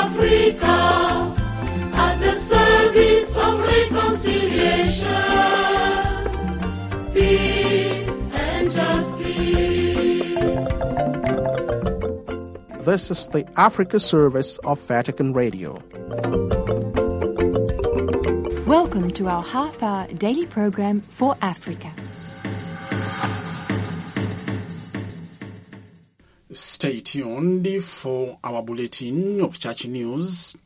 Africa 0.00 1.34
at 1.94 2.20
the 2.20 2.32
service 2.32 3.36
of 3.36 3.60
reconciliation, 3.60 5.29
This 12.82 13.10
is 13.10 13.28
the 13.28 13.46
Africa 13.58 14.00
service 14.00 14.56
of 14.64 14.80
Vatican 14.86 15.34
Radio. 15.34 15.82
Welcome 18.66 19.10
to 19.10 19.28
our 19.28 19.42
half 19.42 19.82
hour 19.82 20.06
daily 20.06 20.46
program 20.46 21.00
for 21.00 21.34
Africa. 21.42 21.90
Stay 26.52 27.00
tuned 27.00 27.68
for 27.84 28.38
our 28.42 28.62
bulletin 28.62 29.42
of 29.42 29.58
church 29.58 29.86
news, 29.86 30.56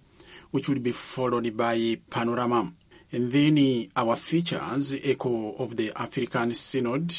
which 0.52 0.68
will 0.68 0.78
be 0.78 0.92
followed 0.92 1.56
by 1.56 1.98
panorama, 2.10 2.72
and 3.10 3.32
then 3.32 3.58
uh, 3.96 4.00
our 4.00 4.14
features 4.14 4.94
echo 5.02 5.56
of 5.56 5.76
the 5.76 5.90
African 5.96 6.54
Synod 6.54 7.12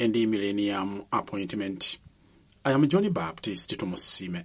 and 0.00 0.12
the 0.12 0.26
Millennium 0.26 1.04
Appointment. 1.12 1.98
I 2.64 2.70
am 2.70 2.86
Johnny 2.86 3.08
Baptist 3.08 3.76
Tomusime. 3.76 4.44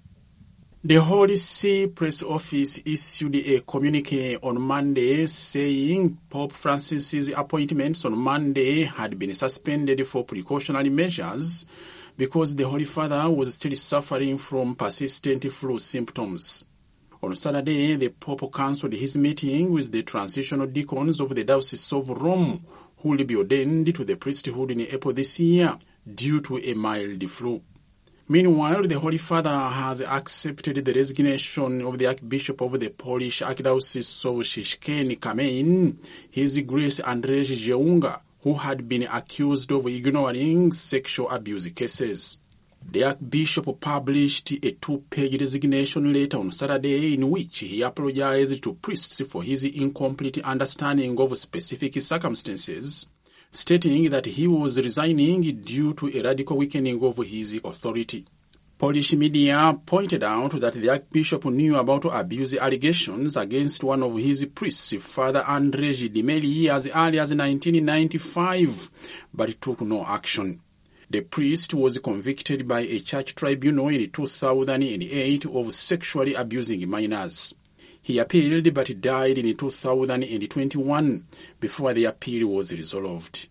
The 0.84 0.96
Holy 0.96 1.36
See 1.36 1.86
Press 1.86 2.24
Office 2.24 2.82
issued 2.84 3.36
a 3.36 3.60
communique 3.62 4.38
on 4.42 4.60
Monday 4.60 5.28
saying 5.28 6.18
Pope 6.28 6.54
Francis's 6.54 7.30
appointments 7.30 8.06
on 8.06 8.18
Monday 8.18 8.86
had 8.86 9.20
been 9.20 9.36
suspended 9.36 10.08
for 10.08 10.26
precautionary 10.26 10.90
measures 10.90 11.68
because 12.18 12.56
the 12.56 12.68
Holy 12.68 12.86
Father 12.86 13.30
was 13.30 13.54
still 13.54 13.76
suffering 13.76 14.40
from 14.40 14.74
persistent 14.74 15.52
flu 15.52 15.78
symptoms. 15.78 16.66
On 17.22 17.36
Saturday, 17.36 17.98
the 17.98 18.10
Pope 18.10 18.52
cancelled 18.52 18.94
his 18.94 19.16
meeting 19.16 19.72
with 19.72 19.92
the 19.92 20.02
transitional 20.02 20.66
deacons 20.66 21.20
of 21.20 21.36
the 21.36 21.44
Diocese 21.44 21.94
of 21.94 22.10
Rome, 22.10 22.66
who 22.98 23.10
will 23.10 23.24
be 23.26 23.36
ordained 23.36 23.94
to 23.94 24.04
the 24.04 24.16
priesthood 24.16 24.72
in 24.72 24.82
April 24.82 25.14
this 25.14 25.40
year 25.40 25.78
due 26.12 26.42
to 26.42 26.58
a 26.58 26.74
mild 26.74 27.30
flu. 27.30 27.62
Meanwhile, 28.30 28.88
the 28.88 29.00
Holy 29.00 29.18
Father 29.18 29.58
has 29.58 30.02
accepted 30.02 30.84
the 30.84 30.92
resignation 30.92 31.82
of 31.82 31.98
the 31.98 32.08
Archbishop 32.08 32.60
of 32.60 32.78
the 32.78 32.90
Polish 32.90 33.42
Archdiocese 33.42 34.26
of 34.26 34.46
Shishken 34.46 35.18
Kamein, 35.18 35.96
His 36.30 36.60
Grace 36.60 37.00
Andrzej 37.00 37.56
Jeunga, 37.56 38.20
who 38.42 38.56
had 38.56 38.90
been 38.90 39.04
accused 39.04 39.72
of 39.72 39.88
ignoring 39.88 40.74
sexual 40.74 41.30
abuse 41.30 41.68
cases. 41.68 42.38
The 42.92 43.06
Archbishop 43.06 43.80
published 43.80 44.52
a 44.52 44.72
two-page 44.72 45.40
resignation 45.40 46.12
letter 46.12 46.40
on 46.40 46.52
Saturday 46.52 47.14
in 47.14 47.30
which 47.30 47.60
he 47.60 47.82
apologized 47.82 48.62
to 48.62 48.74
priests 48.74 49.22
for 49.22 49.42
his 49.42 49.64
incomplete 49.64 50.40
understanding 50.40 51.18
of 51.18 51.38
specific 51.38 52.02
circumstances, 52.02 53.08
stating 53.52 54.10
that 54.10 54.26
he 54.26 54.48
was 54.48 54.80
resigning 54.80 55.42
due 55.62 55.94
to 55.94 56.08
a 56.08 56.22
radical 56.22 56.58
weakening 56.58 57.04
of 57.04 57.18
his 57.18 57.60
authority. 57.64 58.26
Polish 58.78 59.14
media 59.14 59.76
pointed 59.86 60.22
out 60.22 60.60
that 60.60 60.74
the 60.74 60.90
Archbishop 60.90 61.46
knew 61.46 61.78
about 61.78 62.06
abuse 62.06 62.54
allegations 62.56 63.36
against 63.36 63.84
one 63.84 64.04
of 64.04 64.16
his 64.18 64.46
priests, 64.54 64.94
Father 65.04 65.42
Andrzej 65.42 66.10
Dimeli, 66.10 66.70
as 66.70 66.86
early 66.88 67.18
as 67.18 67.34
1995, 67.34 68.92
but 69.34 69.60
took 69.60 69.82
no 69.82 70.06
action. 70.06 70.62
The 71.10 71.22
priest 71.22 71.74
was 71.74 71.98
convicted 71.98 72.68
by 72.68 72.82
a 72.82 73.00
church 73.00 73.34
tribunal 73.34 73.88
in 73.88 74.12
2008 74.12 75.46
of 75.46 75.74
sexually 75.74 76.36
abusing 76.36 76.88
minors. 76.88 77.56
He 78.08 78.20
appealed 78.20 78.74
but 78.74 79.02
died 79.02 79.38
in 79.38 79.54
2021 79.54 81.26
before 81.60 81.94
the 81.94 82.06
appeal 82.06 82.48
was 82.48 82.72
resolved. 82.72 83.50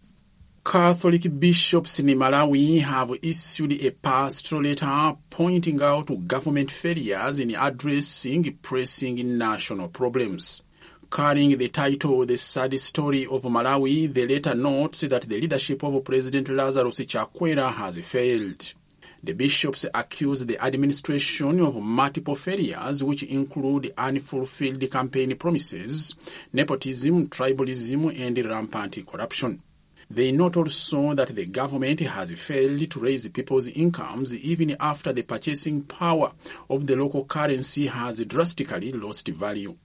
Catholic 0.64 1.38
bishops 1.38 1.98
in 1.98 2.06
Malawi 2.06 2.80
have 2.80 3.12
issued 3.20 3.74
a 3.74 3.90
pastoral 3.90 4.62
letter 4.62 5.14
pointing 5.28 5.82
out 5.82 6.26
government 6.26 6.70
failures 6.70 7.38
in 7.38 7.54
addressing 7.54 8.56
pressing 8.62 9.36
national 9.36 9.88
problems. 9.88 10.62
Carrying 11.10 11.58
the 11.58 11.68
title 11.68 12.24
The 12.24 12.38
Sad 12.38 12.80
Story 12.80 13.26
of 13.26 13.42
Malawi, 13.42 14.10
the 14.10 14.26
letter 14.26 14.54
notes 14.54 15.02
that 15.02 15.28
the 15.28 15.38
leadership 15.38 15.84
of 15.84 16.02
President 16.02 16.48
Lazarus 16.48 17.00
Chakwera 17.00 17.70
has 17.74 17.98
failed. 17.98 18.72
The 19.22 19.32
bishops 19.32 19.86
accuse 19.94 20.44
the 20.44 20.62
administration 20.62 21.60
of 21.60 21.76
multiple 21.76 22.34
failures, 22.34 23.02
which 23.02 23.22
include 23.22 23.92
unfulfilled 23.96 24.90
campaign 24.90 25.36
promises, 25.36 26.14
nepotism, 26.52 27.28
tribalism, 27.28 28.18
and 28.20 28.44
rampant 28.44 29.06
corruption. 29.06 29.62
They 30.08 30.30
note 30.30 30.56
also 30.56 31.14
that 31.14 31.34
the 31.34 31.46
government 31.46 31.98
has 32.00 32.30
failed 32.32 32.88
to 32.90 33.00
raise 33.00 33.26
people's 33.28 33.66
incomes 33.66 34.34
even 34.34 34.76
after 34.78 35.12
the 35.12 35.22
purchasing 35.22 35.82
power 35.82 36.32
of 36.70 36.86
the 36.86 36.94
local 36.94 37.24
currency 37.24 37.86
has 37.86 38.24
drastically 38.24 38.92
lost 38.92 39.26
value. 39.28 39.76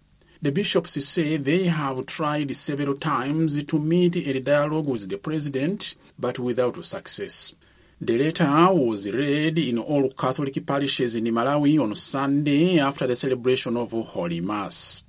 The 0.43 0.51
bishops 0.51 1.03
say 1.03 1.37
they 1.37 1.63
have 1.63 2.05
tried 2.05 2.55
several 2.55 2.95
times 2.95 3.63
to 3.63 3.79
meet 3.79 4.15
a 4.15 4.39
dialogue 4.39 4.87
with 4.87 5.07
the 5.09 5.17
president, 5.17 5.95
but 6.19 6.37
without 6.37 6.83
success. 6.85 7.55
The 8.03 8.17
letter 8.17 8.73
was 8.73 9.11
read 9.11 9.59
in 9.59 9.77
all 9.77 10.09
Catholic 10.09 10.65
parishes 10.65 11.15
in 11.15 11.25
Malawi 11.25 11.79
on 11.79 11.93
Sunday 11.93 12.79
after 12.79 13.05
the 13.05 13.15
celebration 13.15 13.77
of 13.77 13.91
Holy 13.91 14.41
Mass. 14.41 15.03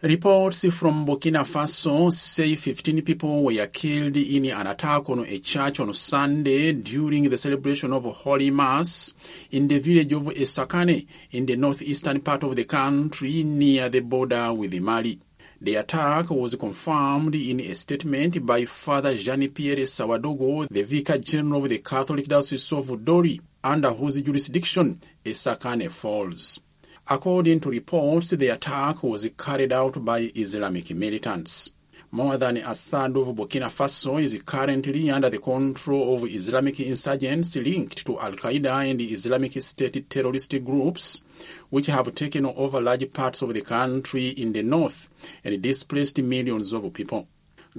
Reports 0.00 0.64
from 0.74 1.04
Burkina 1.04 1.44
Faso 1.44 2.10
say 2.10 2.54
15 2.54 3.02
people 3.02 3.44
were 3.44 3.66
killed 3.66 4.16
in 4.16 4.46
an 4.46 4.66
attack 4.66 5.10
on 5.10 5.26
a 5.26 5.38
church 5.40 5.80
on 5.80 5.92
Sunday 5.92 6.72
during 6.72 7.28
the 7.28 7.36
celebration 7.36 7.92
of 7.92 8.04
Holy 8.04 8.50
Mass 8.50 9.12
in 9.50 9.68
the 9.68 9.78
village 9.78 10.14
of 10.14 10.22
Esakane 10.22 11.06
in 11.32 11.44
the 11.44 11.56
northeastern 11.56 12.22
part 12.22 12.44
of 12.44 12.56
the 12.56 12.64
country 12.64 13.42
near 13.42 13.90
the 13.90 14.00
border 14.00 14.54
with 14.54 14.72
Mali. 14.80 15.20
The 15.64 15.76
attack 15.76 16.28
was 16.30 16.56
confirmed 16.56 17.36
in 17.36 17.60
a 17.60 17.72
statement 17.74 18.44
by 18.44 18.64
Father 18.64 19.14
Jean-Pierre 19.14 19.86
Sawadogo, 19.86 20.66
the 20.68 20.82
Vicar 20.82 21.18
General 21.18 21.62
of 21.62 21.68
the 21.68 21.78
Catholic 21.78 22.26
Diocese 22.26 22.72
of 22.72 23.04
Dori, 23.04 23.40
under 23.62 23.92
whose 23.92 24.20
jurisdiction 24.20 25.00
Esakane 25.24 25.88
falls. 25.88 26.58
According 27.06 27.60
to 27.60 27.70
reports, 27.70 28.30
the 28.30 28.48
attack 28.48 29.04
was 29.04 29.30
carried 29.38 29.72
out 29.72 30.04
by 30.04 30.32
Islamic 30.34 30.90
militants. 30.96 31.70
More 32.14 32.36
than 32.36 32.58
a 32.58 32.74
third 32.74 33.16
of 33.16 33.28
Burkina 33.28 33.70
Faso 33.70 34.22
is 34.22 34.38
currently 34.44 35.10
under 35.10 35.30
the 35.30 35.38
control 35.38 36.12
of 36.12 36.26
Islamic 36.26 36.78
insurgents 36.80 37.56
linked 37.56 38.04
to 38.04 38.20
Al 38.20 38.32
Qaeda 38.32 38.90
and 38.90 39.00
Islamic 39.00 39.54
State 39.62 40.10
terrorist 40.10 40.54
groups, 40.62 41.22
which 41.70 41.86
have 41.86 42.14
taken 42.14 42.44
over 42.44 42.82
large 42.82 43.10
parts 43.14 43.40
of 43.40 43.54
the 43.54 43.62
country 43.62 44.28
in 44.28 44.52
the 44.52 44.62
north 44.62 45.08
and 45.42 45.62
displaced 45.62 46.18
millions 46.18 46.74
of 46.74 46.92
people. 46.92 47.28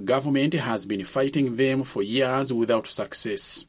Government 0.04 0.54
has 0.54 0.84
been 0.84 1.04
fighting 1.04 1.54
them 1.54 1.84
for 1.84 2.02
years 2.02 2.52
without 2.52 2.88
success. 2.88 3.64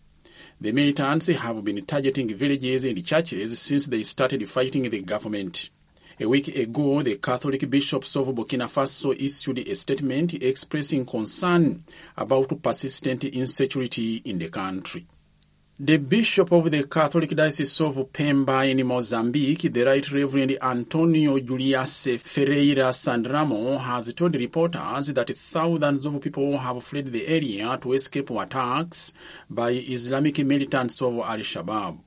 The 0.59 0.72
militants 0.72 1.28
have 1.28 1.64
been 1.64 1.86
targeting 1.86 2.36
villages 2.36 2.86
and 2.86 3.06
churches 3.06 3.59
since 3.59 3.86
they 3.86 4.02
started 4.02 4.50
fighting 4.50 4.90
the 4.90 5.02
government. 5.04 5.69
A 6.17 6.25
week 6.25 6.47
ago, 6.56 7.01
the 7.01 7.17
Catholic 7.17 7.69
bishops 7.69 8.15
of 8.15 8.27
Burkina 8.27 8.69
Faso 8.69 9.13
issued 9.13 9.59
a 9.59 9.75
statement 9.75 10.33
expressing 10.35 11.06
concern 11.06 11.83
about 12.15 12.63
persistent 12.63 13.25
insecurity 13.25 14.21
in 14.23 14.38
the 14.38 14.47
country. 14.47 15.06
The 15.77 15.97
Bishop 15.97 16.53
of 16.53 16.71
the 16.71 16.85
Catholic 16.85 17.31
Diocese 17.31 17.81
of 17.81 17.95
Pemba 18.13 18.71
in 18.71 18.88
Mozambique, 18.88 19.73
the 19.73 19.83
Right 19.83 20.09
Reverend 20.09 20.57
Antonio 20.62 21.38
Julius 21.39 22.07
Ferreira 22.17 22.91
Sandramo, 22.94 23.77
has 23.77 24.13
told 24.13 24.35
reporters 24.35 25.07
that 25.07 25.35
thousands 25.35 26.06
of 26.06 26.21
people 26.21 26.57
have 26.57 26.81
fled 26.81 27.07
the 27.07 27.27
area 27.27 27.77
to 27.81 27.91
escape 27.91 28.29
attacks 28.29 29.13
by 29.50 29.71
Islamic 29.71 30.38
militants 30.45 31.01
of 31.01 31.15
Al-Shabaab. 31.15 32.00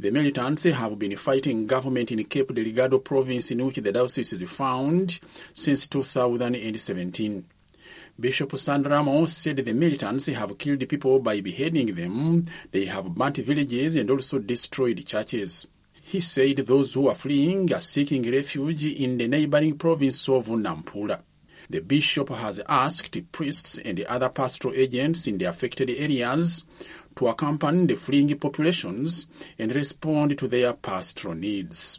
The 0.00 0.12
militants 0.12 0.62
have 0.62 0.96
been 0.96 1.16
fighting 1.16 1.66
government 1.66 2.12
in 2.12 2.22
Cape 2.22 2.54
Delgado 2.54 3.00
province 3.00 3.50
in 3.50 3.66
which 3.66 3.78
the 3.78 3.90
diocese 3.90 4.32
is 4.32 4.48
found 4.48 5.18
since 5.52 5.88
2017. 5.88 7.44
Bishop 8.20 8.52
Sandramo 8.52 9.28
said 9.28 9.56
the 9.56 9.72
militants 9.72 10.28
have 10.28 10.56
killed 10.56 10.88
people 10.88 11.18
by 11.18 11.40
beheading 11.40 11.96
them, 11.96 12.44
they 12.70 12.84
have 12.84 13.12
burnt 13.12 13.38
villages 13.38 13.96
and 13.96 14.08
also 14.08 14.38
destroyed 14.38 15.04
churches. 15.04 15.66
He 16.00 16.20
said 16.20 16.58
those 16.58 16.94
who 16.94 17.08
are 17.08 17.16
fleeing 17.16 17.72
are 17.72 17.80
seeking 17.80 18.22
refuge 18.30 18.84
in 18.84 19.18
the 19.18 19.26
neighboring 19.26 19.78
province 19.78 20.28
of 20.28 20.46
Nampula. 20.46 21.22
The 21.70 21.80
bishop 21.80 22.28
has 22.28 22.60
asked 22.68 23.20
priests 23.32 23.78
and 23.78 24.00
other 24.02 24.28
pastoral 24.28 24.74
agents 24.74 25.26
in 25.26 25.38
the 25.38 25.46
affected 25.46 25.90
areas 25.90 26.64
to 27.18 27.26
accompany 27.26 27.84
the 27.86 27.96
fleeing 27.96 28.38
populations 28.38 29.26
and 29.58 29.74
respond 29.74 30.38
to 30.38 30.46
their 30.46 30.72
pastoral 30.72 31.34
needs. 31.34 31.98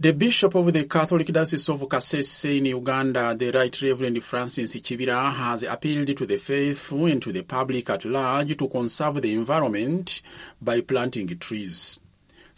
The 0.00 0.12
Bishop 0.12 0.54
of 0.54 0.72
the 0.72 0.84
Catholic 0.84 1.26
Diocese 1.26 1.68
of 1.68 1.80
Kasese 1.82 2.56
in 2.56 2.64
Uganda, 2.64 3.34
the 3.34 3.50
Right 3.50 3.82
Reverend 3.82 4.22
Francis 4.22 4.76
Chibira, 4.76 5.34
has 5.34 5.64
appealed 5.64 6.16
to 6.16 6.24
the 6.24 6.38
faithful 6.38 7.06
and 7.06 7.20
to 7.20 7.30
the 7.30 7.42
public 7.42 7.90
at 7.90 8.06
large 8.06 8.56
to 8.56 8.68
conserve 8.68 9.20
the 9.20 9.34
environment 9.34 10.22
by 10.62 10.80
planting 10.80 11.26
trees. 11.38 11.98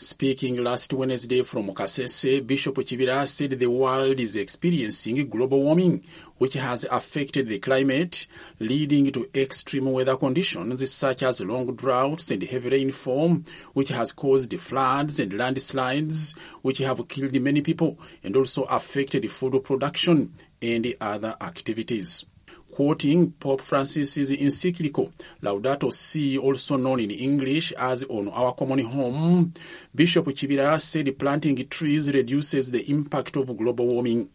Speaking 0.02 0.64
last 0.64 0.94
Wednesday 0.94 1.42
from 1.42 1.74
Kasese, 1.74 2.40
Bishop 2.46 2.74
Chibira 2.76 3.28
said 3.28 3.50
the 3.50 3.66
world 3.66 4.18
is 4.18 4.34
experiencing 4.34 5.28
global 5.28 5.62
warming, 5.62 6.02
which 6.38 6.54
has 6.54 6.86
affected 6.90 7.48
the 7.48 7.58
climate, 7.58 8.26
leading 8.60 9.12
to 9.12 9.28
extreme 9.34 9.92
weather 9.92 10.16
conditions 10.16 10.90
such 10.90 11.22
as 11.22 11.42
long 11.42 11.76
droughts 11.76 12.30
and 12.30 12.42
heavy 12.44 12.70
rainfall, 12.70 13.40
which 13.74 13.90
has 13.90 14.12
caused 14.12 14.58
floods 14.58 15.20
and 15.20 15.34
landslides, 15.34 16.34
which 16.62 16.78
have 16.78 17.06
killed 17.06 17.38
many 17.38 17.60
people 17.60 17.98
and 18.24 18.34
also 18.36 18.62
affected 18.62 19.30
food 19.30 19.62
production 19.62 20.32
and 20.62 20.94
other 21.02 21.36
activities. 21.42 22.24
Quoting 22.70 23.32
Pope 23.32 23.60
Francis's 23.60 24.30
encyclical 24.30 25.12
Laudato 25.42 25.92
Si, 25.92 26.38
also 26.38 26.76
known 26.76 27.00
in 27.00 27.10
English 27.10 27.72
as 27.72 28.04
On 28.04 28.28
Our 28.28 28.54
Common 28.54 28.78
Home, 28.78 29.52
Bishop 29.94 30.26
Chibira 30.26 30.80
said 30.80 31.18
planting 31.18 31.68
trees 31.68 32.12
reduces 32.12 32.70
the 32.70 32.88
impact 32.90 33.36
of 33.36 33.56
global 33.56 33.86
warming. 33.86 34.28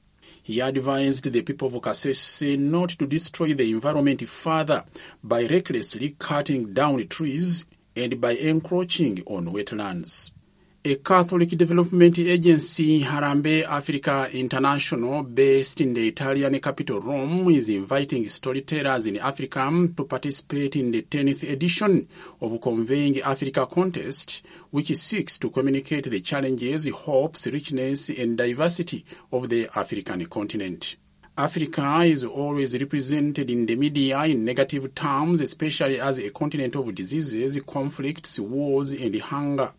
He 0.43 0.59
advised 0.59 1.31
the 1.31 1.41
people 1.41 1.67
of 1.67 1.81
Kasese 1.81 2.59
not 2.59 2.89
to 2.89 3.07
destroy 3.07 3.53
the 3.53 3.71
environment 3.71 4.27
further 4.27 4.83
by 5.23 5.45
recklessly 5.45 6.15
cutting 6.19 6.73
down 6.73 7.07
trees 7.07 7.65
and 7.95 8.19
by 8.19 8.35
encroaching 8.35 9.23
on 9.25 9.47
wetlands. 9.47 10.31
A 10.87 10.97
Catholic 10.97 11.49
development 11.49 12.19
agency, 12.19 13.01
Harambe 13.01 13.63
Africa 13.63 14.29
International, 14.31 15.23
based 15.23 15.81
in 15.81 15.95
the 15.95 16.07
Italian 16.09 16.59
capital 16.59 17.01
Rome, 17.01 17.49
is 17.49 17.69
inviting 17.69 18.29
storytellers 18.29 19.07
in 19.07 19.17
Africa 19.17 19.67
to 19.97 20.03
participate 20.03 20.75
in 20.75 20.91
the 20.91 21.01
10th 21.01 21.51
edition 21.51 22.07
of 22.39 22.61
Conveying 22.61 23.19
Africa 23.21 23.65
contest, 23.65 24.45
which 24.69 24.95
seeks 24.95 25.39
to 25.39 25.49
communicate 25.49 26.07
the 26.07 26.19
challenges, 26.19 26.87
hopes, 26.89 27.47
richness, 27.47 28.09
and 28.09 28.37
diversity 28.37 29.03
of 29.31 29.49
the 29.49 29.67
African 29.73 30.23
continent. 30.27 30.97
Africa 31.37 32.01
is 32.03 32.23
always 32.23 32.79
represented 32.79 33.49
in 33.49 33.65
the 33.65 33.75
media 33.75 34.23
in 34.23 34.45
negative 34.45 34.95
terms, 34.95 35.41
especially 35.41 35.99
as 35.99 36.17
a 36.19 36.29
continent 36.29 36.75
of 36.77 36.95
diseases, 36.95 37.59
conflicts, 37.67 38.39
wars, 38.39 38.93
and 38.93 39.19
hunger. 39.19 39.73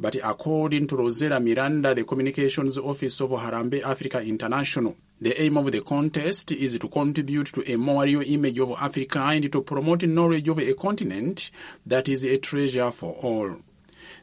But 0.00 0.16
according 0.24 0.86
to 0.86 0.96
Rosella 0.96 1.38
Miranda, 1.40 1.94
the 1.94 2.04
communications 2.04 2.78
office 2.78 3.20
of 3.20 3.32
Harambe 3.32 3.82
Africa 3.82 4.22
International, 4.22 4.96
the 5.20 5.38
aim 5.42 5.58
of 5.58 5.70
the 5.70 5.82
contest 5.82 6.52
is 6.52 6.78
to 6.78 6.88
contribute 6.88 7.52
to 7.52 7.70
a 7.70 7.76
more 7.76 8.04
real 8.04 8.22
image 8.22 8.58
of 8.60 8.70
Africa 8.80 9.18
and 9.18 9.52
to 9.52 9.60
promote 9.60 10.04
knowledge 10.04 10.48
of 10.48 10.58
a 10.58 10.72
continent 10.72 11.50
that 11.84 12.08
is 12.08 12.24
a 12.24 12.38
treasure 12.38 12.90
for 12.90 13.12
all. 13.16 13.56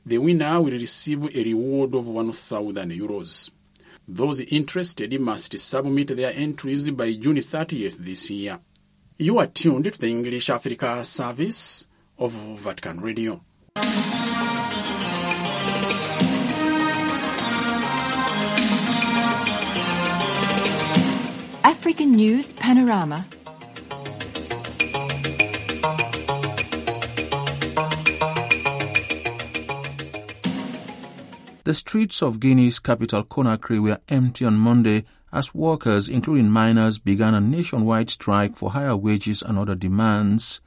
The 0.03 0.17
winner 0.17 0.59
will 0.59 0.71
receive 0.71 1.23
a 1.35 1.43
reward 1.43 1.93
of 1.93 2.07
1,000 2.07 2.91
euros. 2.93 3.51
Those 4.07 4.39
interested 4.39 5.21
must 5.21 5.59
submit 5.59 6.07
their 6.07 6.33
entries 6.33 6.89
by 6.89 7.13
June 7.13 7.37
30th 7.37 7.97
this 7.97 8.31
year. 8.31 8.57
You 9.19 9.37
are 9.37 9.45
tuned 9.45 9.93
to 9.93 9.99
the 9.99 10.09
English 10.09 10.49
Africa 10.49 11.03
service 11.03 11.85
of 12.17 12.31
Vatican 12.31 12.99
Radio. 12.99 13.43
African 21.87 22.17
News 22.17 22.51
Panorama. 22.51 23.25
The 31.63 31.73
streets 31.73 32.21
of 32.21 32.41
Guinea's 32.41 32.79
capital 32.79 33.23
Conakry 33.23 33.81
were 33.81 34.01
empty 34.09 34.43
on 34.43 34.57
Monday 34.57 35.05
as 35.31 35.55
workers, 35.55 36.09
including 36.09 36.49
miners, 36.49 36.99
began 36.99 37.33
a 37.33 37.39
nationwide 37.39 38.09
strike 38.09 38.57
for 38.57 38.71
higher 38.71 38.97
wages 38.97 39.41
and 39.41 39.57
other 39.57 39.75
demands. 39.75 40.59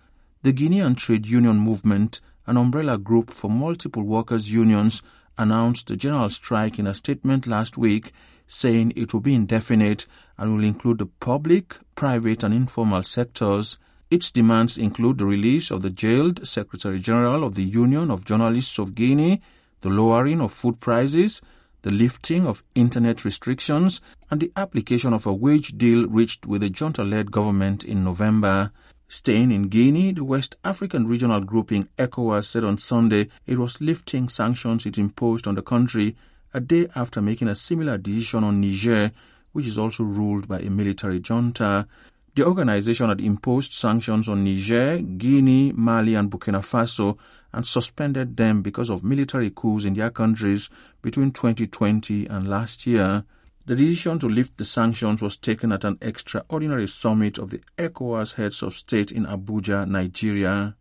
The 0.42 0.54
Guinean 0.54 0.96
Trade 0.96 1.26
Union 1.26 1.58
Movement, 1.58 2.22
an 2.46 2.56
umbrella 2.56 2.96
group 2.96 3.30
for 3.30 3.50
multiple 3.50 4.04
workers' 4.04 4.50
unions, 4.50 5.02
announced 5.36 5.90
a 5.90 5.98
general 5.98 6.30
strike 6.30 6.78
in 6.78 6.86
a 6.86 6.94
statement 6.94 7.46
last 7.46 7.76
week 7.76 8.10
saying 8.50 8.92
it 8.96 9.14
will 9.14 9.20
be 9.20 9.32
indefinite 9.32 10.06
and 10.36 10.56
will 10.56 10.64
include 10.64 10.98
the 10.98 11.06
public, 11.06 11.78
private, 11.94 12.42
and 12.42 12.52
informal 12.52 13.00
sectors. 13.00 13.78
Its 14.10 14.32
demands 14.32 14.76
include 14.76 15.18
the 15.18 15.24
release 15.24 15.70
of 15.70 15.82
the 15.82 15.90
jailed 15.90 16.44
Secretary 16.44 16.98
General 16.98 17.44
of 17.44 17.54
the 17.54 17.62
Union 17.62 18.10
of 18.10 18.24
Journalists 18.24 18.76
of 18.80 18.96
Guinea, 18.96 19.40
the 19.82 19.88
lowering 19.88 20.40
of 20.40 20.52
food 20.52 20.80
prices, 20.80 21.40
the 21.82 21.92
lifting 21.92 22.44
of 22.44 22.64
internet 22.74 23.24
restrictions, 23.24 24.00
and 24.32 24.40
the 24.40 24.50
application 24.56 25.12
of 25.12 25.26
a 25.26 25.32
wage 25.32 25.78
deal 25.78 26.08
reached 26.08 26.44
with 26.44 26.62
the 26.62 26.70
junta-led 26.70 27.30
government 27.30 27.84
in 27.84 28.02
November. 28.02 28.72
Staying 29.06 29.52
in 29.52 29.68
Guinea, 29.68 30.10
the 30.10 30.24
West 30.24 30.56
African 30.64 31.06
regional 31.06 31.40
grouping 31.40 31.88
ECOWAS 31.98 32.46
said 32.46 32.64
on 32.64 32.78
Sunday 32.78 33.28
it 33.46 33.58
was 33.58 33.80
lifting 33.80 34.28
sanctions 34.28 34.86
it 34.86 34.98
imposed 34.98 35.46
on 35.46 35.54
the 35.54 35.62
country 35.62 36.16
a 36.52 36.60
day 36.60 36.88
after 36.94 37.22
making 37.22 37.48
a 37.48 37.54
similar 37.54 37.98
decision 37.98 38.44
on 38.44 38.60
Niger, 38.60 39.10
which 39.52 39.66
is 39.66 39.78
also 39.78 40.04
ruled 40.04 40.48
by 40.48 40.60
a 40.60 40.70
military 40.70 41.20
junta. 41.20 41.86
The 42.34 42.46
organization 42.46 43.08
had 43.08 43.20
imposed 43.20 43.72
sanctions 43.72 44.28
on 44.28 44.44
Niger, 44.44 44.98
Guinea, 44.98 45.72
Mali, 45.72 46.14
and 46.14 46.30
Burkina 46.30 46.60
Faso 46.60 47.18
and 47.52 47.66
suspended 47.66 48.36
them 48.36 48.62
because 48.62 48.90
of 48.90 49.02
military 49.02 49.50
coups 49.50 49.84
in 49.84 49.94
their 49.94 50.10
countries 50.10 50.70
between 51.02 51.32
2020 51.32 52.26
and 52.26 52.48
last 52.48 52.86
year. 52.86 53.24
The 53.66 53.76
decision 53.76 54.18
to 54.20 54.28
lift 54.28 54.56
the 54.56 54.64
sanctions 54.64 55.20
was 55.22 55.36
taken 55.36 55.72
at 55.72 55.84
an 55.84 55.98
extraordinary 56.00 56.88
summit 56.88 57.38
of 57.38 57.50
the 57.50 57.60
ECOWAS 57.78 58.34
heads 58.34 58.62
of 58.62 58.74
state 58.74 59.12
in 59.12 59.26
Abuja, 59.26 59.86
Nigeria. 59.88 60.76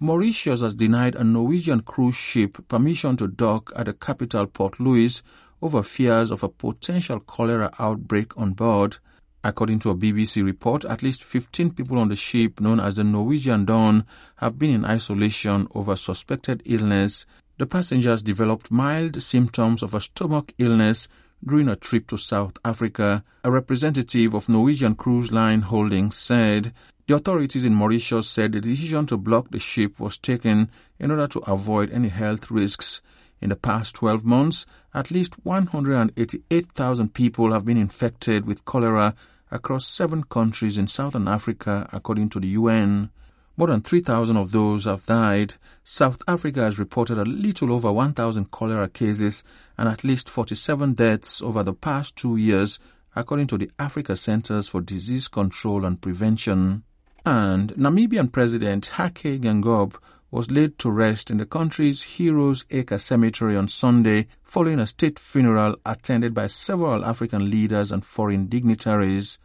Mauritius 0.00 0.60
has 0.60 0.74
denied 0.74 1.14
a 1.14 1.22
Norwegian 1.22 1.80
cruise 1.80 2.16
ship 2.16 2.58
permission 2.66 3.16
to 3.16 3.28
dock 3.28 3.72
at 3.76 3.86
the 3.86 3.92
capital 3.92 4.46
Port 4.46 4.80
Louis 4.80 5.22
over 5.62 5.84
fears 5.84 6.32
of 6.32 6.42
a 6.42 6.48
potential 6.48 7.20
cholera 7.20 7.70
outbreak 7.78 8.36
on 8.36 8.54
board. 8.54 8.98
According 9.44 9.78
to 9.80 9.90
a 9.90 9.94
BBC 9.94 10.44
report, 10.44 10.84
at 10.84 11.02
least 11.02 11.22
15 11.22 11.72
people 11.72 11.98
on 11.98 12.08
the 12.08 12.16
ship, 12.16 12.60
known 12.60 12.80
as 12.80 12.96
the 12.96 13.04
Norwegian 13.04 13.66
Dawn, 13.66 14.04
have 14.36 14.58
been 14.58 14.70
in 14.74 14.84
isolation 14.84 15.68
over 15.74 15.94
suspected 15.94 16.62
illness. 16.64 17.24
The 17.58 17.66
passengers 17.66 18.22
developed 18.22 18.70
mild 18.70 19.22
symptoms 19.22 19.82
of 19.82 19.94
a 19.94 20.00
stomach 20.00 20.52
illness 20.58 21.06
during 21.46 21.68
a 21.68 21.76
trip 21.76 22.08
to 22.08 22.16
South 22.16 22.58
Africa. 22.64 23.22
A 23.44 23.50
representative 23.50 24.34
of 24.34 24.48
Norwegian 24.48 24.96
Cruise 24.96 25.30
Line 25.30 25.60
Holdings 25.60 26.16
said 26.16 26.72
the 27.06 27.14
authorities 27.14 27.66
in 27.66 27.74
Mauritius 27.74 28.30
said 28.30 28.52
the 28.52 28.62
decision 28.62 29.04
to 29.06 29.18
block 29.18 29.50
the 29.50 29.58
ship 29.58 30.00
was 30.00 30.16
taken 30.16 30.70
in 30.98 31.10
order 31.10 31.26
to 31.26 31.40
avoid 31.40 31.90
any 31.90 32.08
health 32.08 32.50
risks. 32.50 33.02
In 33.42 33.50
the 33.50 33.56
past 33.56 33.94
12 33.96 34.24
months, 34.24 34.64
at 34.94 35.10
least 35.10 35.34
188,000 35.44 37.12
people 37.12 37.52
have 37.52 37.66
been 37.66 37.76
infected 37.76 38.46
with 38.46 38.64
cholera 38.64 39.14
across 39.50 39.86
seven 39.86 40.22
countries 40.22 40.78
in 40.78 40.86
southern 40.88 41.28
Africa, 41.28 41.86
according 41.92 42.30
to 42.30 42.40
the 42.40 42.48
UN. 42.48 43.10
More 43.58 43.68
than 43.68 43.82
3,000 43.82 44.38
of 44.38 44.52
those 44.52 44.86
have 44.86 45.04
died. 45.04 45.54
South 45.84 46.22
Africa 46.26 46.60
has 46.60 46.78
reported 46.78 47.18
a 47.18 47.26
little 47.26 47.70
over 47.70 47.92
1,000 47.92 48.50
cholera 48.50 48.88
cases 48.88 49.44
and 49.76 49.90
at 49.90 50.04
least 50.04 50.30
47 50.30 50.94
deaths 50.94 51.42
over 51.42 51.62
the 51.62 51.74
past 51.74 52.16
two 52.16 52.36
years, 52.36 52.78
according 53.14 53.48
to 53.48 53.58
the 53.58 53.70
Africa 53.78 54.16
Centers 54.16 54.68
for 54.68 54.80
Disease 54.80 55.28
Control 55.28 55.84
and 55.84 56.00
Prevention. 56.00 56.82
And 57.26 57.72
Namibian 57.74 58.30
President 58.30 58.86
Hage 58.86 59.40
Geingob 59.40 59.96
was 60.30 60.50
laid 60.50 60.78
to 60.80 60.90
rest 60.90 61.30
in 61.30 61.38
the 61.38 61.46
country's 61.46 62.02
Heroes 62.02 62.66
Acre 62.70 62.98
Cemetery 62.98 63.56
on 63.56 63.68
Sunday 63.68 64.26
following 64.42 64.78
a 64.78 64.86
state 64.86 65.18
funeral 65.18 65.76
attended 65.86 66.34
by 66.34 66.48
several 66.48 67.04
African 67.04 67.50
leaders 67.50 67.90
and 67.92 68.04
foreign 68.04 68.46
dignitaries. 68.46 69.38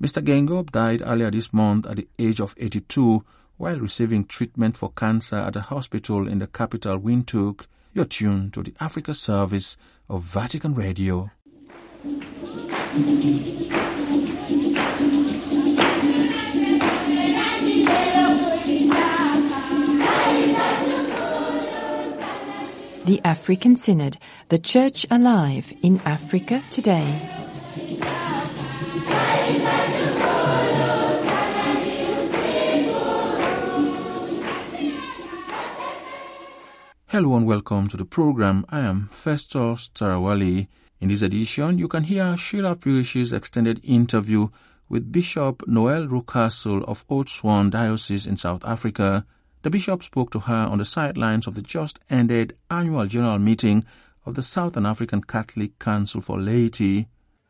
Mr. 0.00 0.22
Geingob 0.22 0.70
died 0.70 1.02
earlier 1.04 1.30
this 1.30 1.52
month 1.52 1.86
at 1.86 1.96
the 1.96 2.08
age 2.18 2.40
of 2.40 2.54
82 2.56 3.24
while 3.56 3.80
receiving 3.80 4.26
treatment 4.26 4.76
for 4.76 4.90
cancer 4.90 5.36
at 5.36 5.56
a 5.56 5.60
hospital 5.60 6.28
in 6.28 6.38
the 6.38 6.46
capital 6.46 7.00
Windhoek. 7.00 7.66
You're 7.94 8.04
tuned 8.04 8.52
to 8.54 8.62
the 8.62 8.74
Africa 8.80 9.14
service 9.14 9.76
of 10.08 10.22
Vatican 10.22 10.74
Radio. 10.74 11.30
The 23.14 23.20
African 23.22 23.76
Synod, 23.76 24.18
the 24.48 24.58
Church 24.58 25.06
Alive 25.08 25.72
in 25.82 26.00
Africa 26.04 26.64
Today. 26.68 27.06
Hello 37.06 37.36
and 37.36 37.46
welcome 37.46 37.86
to 37.86 37.96
the 37.96 38.04
program. 38.04 38.66
I 38.68 38.80
am 38.80 39.08
Festus 39.12 39.90
Tarawali. 39.94 40.66
In 41.00 41.08
this 41.08 41.22
edition, 41.22 41.78
you 41.78 41.86
can 41.86 42.02
hear 42.02 42.36
Sheila 42.36 42.74
Pires's 42.74 43.32
extended 43.32 43.80
interview 43.84 44.48
with 44.88 45.12
Bishop 45.12 45.62
Noel 45.68 46.08
Rucastle 46.08 46.82
of 46.88 47.06
Oudtshoorn 47.06 47.70
Diocese 47.70 48.26
in 48.26 48.36
South 48.36 48.64
Africa. 48.66 49.24
The 49.64 49.70
bishop 49.70 50.02
spoke 50.02 50.30
to 50.32 50.40
her 50.40 50.68
on 50.70 50.76
the 50.76 50.84
sidelines 50.84 51.46
of 51.46 51.54
the 51.54 51.62
just 51.62 51.98
ended 52.10 52.54
annual 52.70 53.06
general 53.06 53.38
meeting 53.38 53.86
of 54.26 54.34
the 54.34 54.42
Southern 54.42 54.84
African 54.84 55.22
Catholic 55.22 55.78
Council 55.78 56.20
for 56.20 56.38
Laity. 56.38 57.08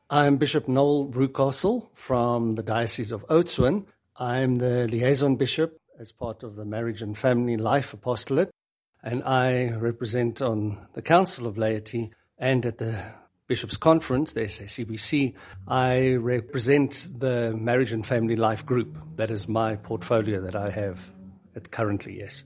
I'm 0.09 0.37
Bishop 0.37 0.69
Noel 0.69 1.09
Rucastle 1.09 1.89
from 1.93 2.55
the 2.55 2.63
Diocese 2.63 3.11
of 3.11 3.27
Oudtshoorn. 3.27 3.87
I'm 4.17 4.55
the 4.55 4.87
liaison 4.87 5.35
bishop 5.35 5.77
as 5.99 6.13
part 6.13 6.45
of 6.45 6.55
the 6.55 6.65
Marriage 6.65 7.03
and 7.03 7.19
Family 7.19 7.57
Life 7.57 7.93
Apostolate, 7.93 8.53
and 9.03 9.25
I 9.25 9.73
represent 9.73 10.41
on 10.41 10.87
the 10.93 11.03
Council 11.03 11.49
of 11.49 11.59
Laity 11.59 12.13
and 12.39 12.65
at 12.65 12.79
the 12.79 12.97
Bishops' 13.49 13.77
Conference, 13.77 14.35
the 14.35 14.43
SACBC, 14.43 15.35
I 15.67 16.13
represent 16.13 17.09
the 17.19 17.53
Marriage 17.55 17.93
and 17.93 18.07
Family 18.07 18.37
Life 18.37 18.65
Group. 18.65 18.99
That 19.17 19.33
is 19.33 19.49
my 19.49 19.75
portfolio 19.75 20.41
that 20.43 20.55
I 20.55 20.71
have 20.71 21.11
currently, 21.71 22.19
yes. 22.19 22.45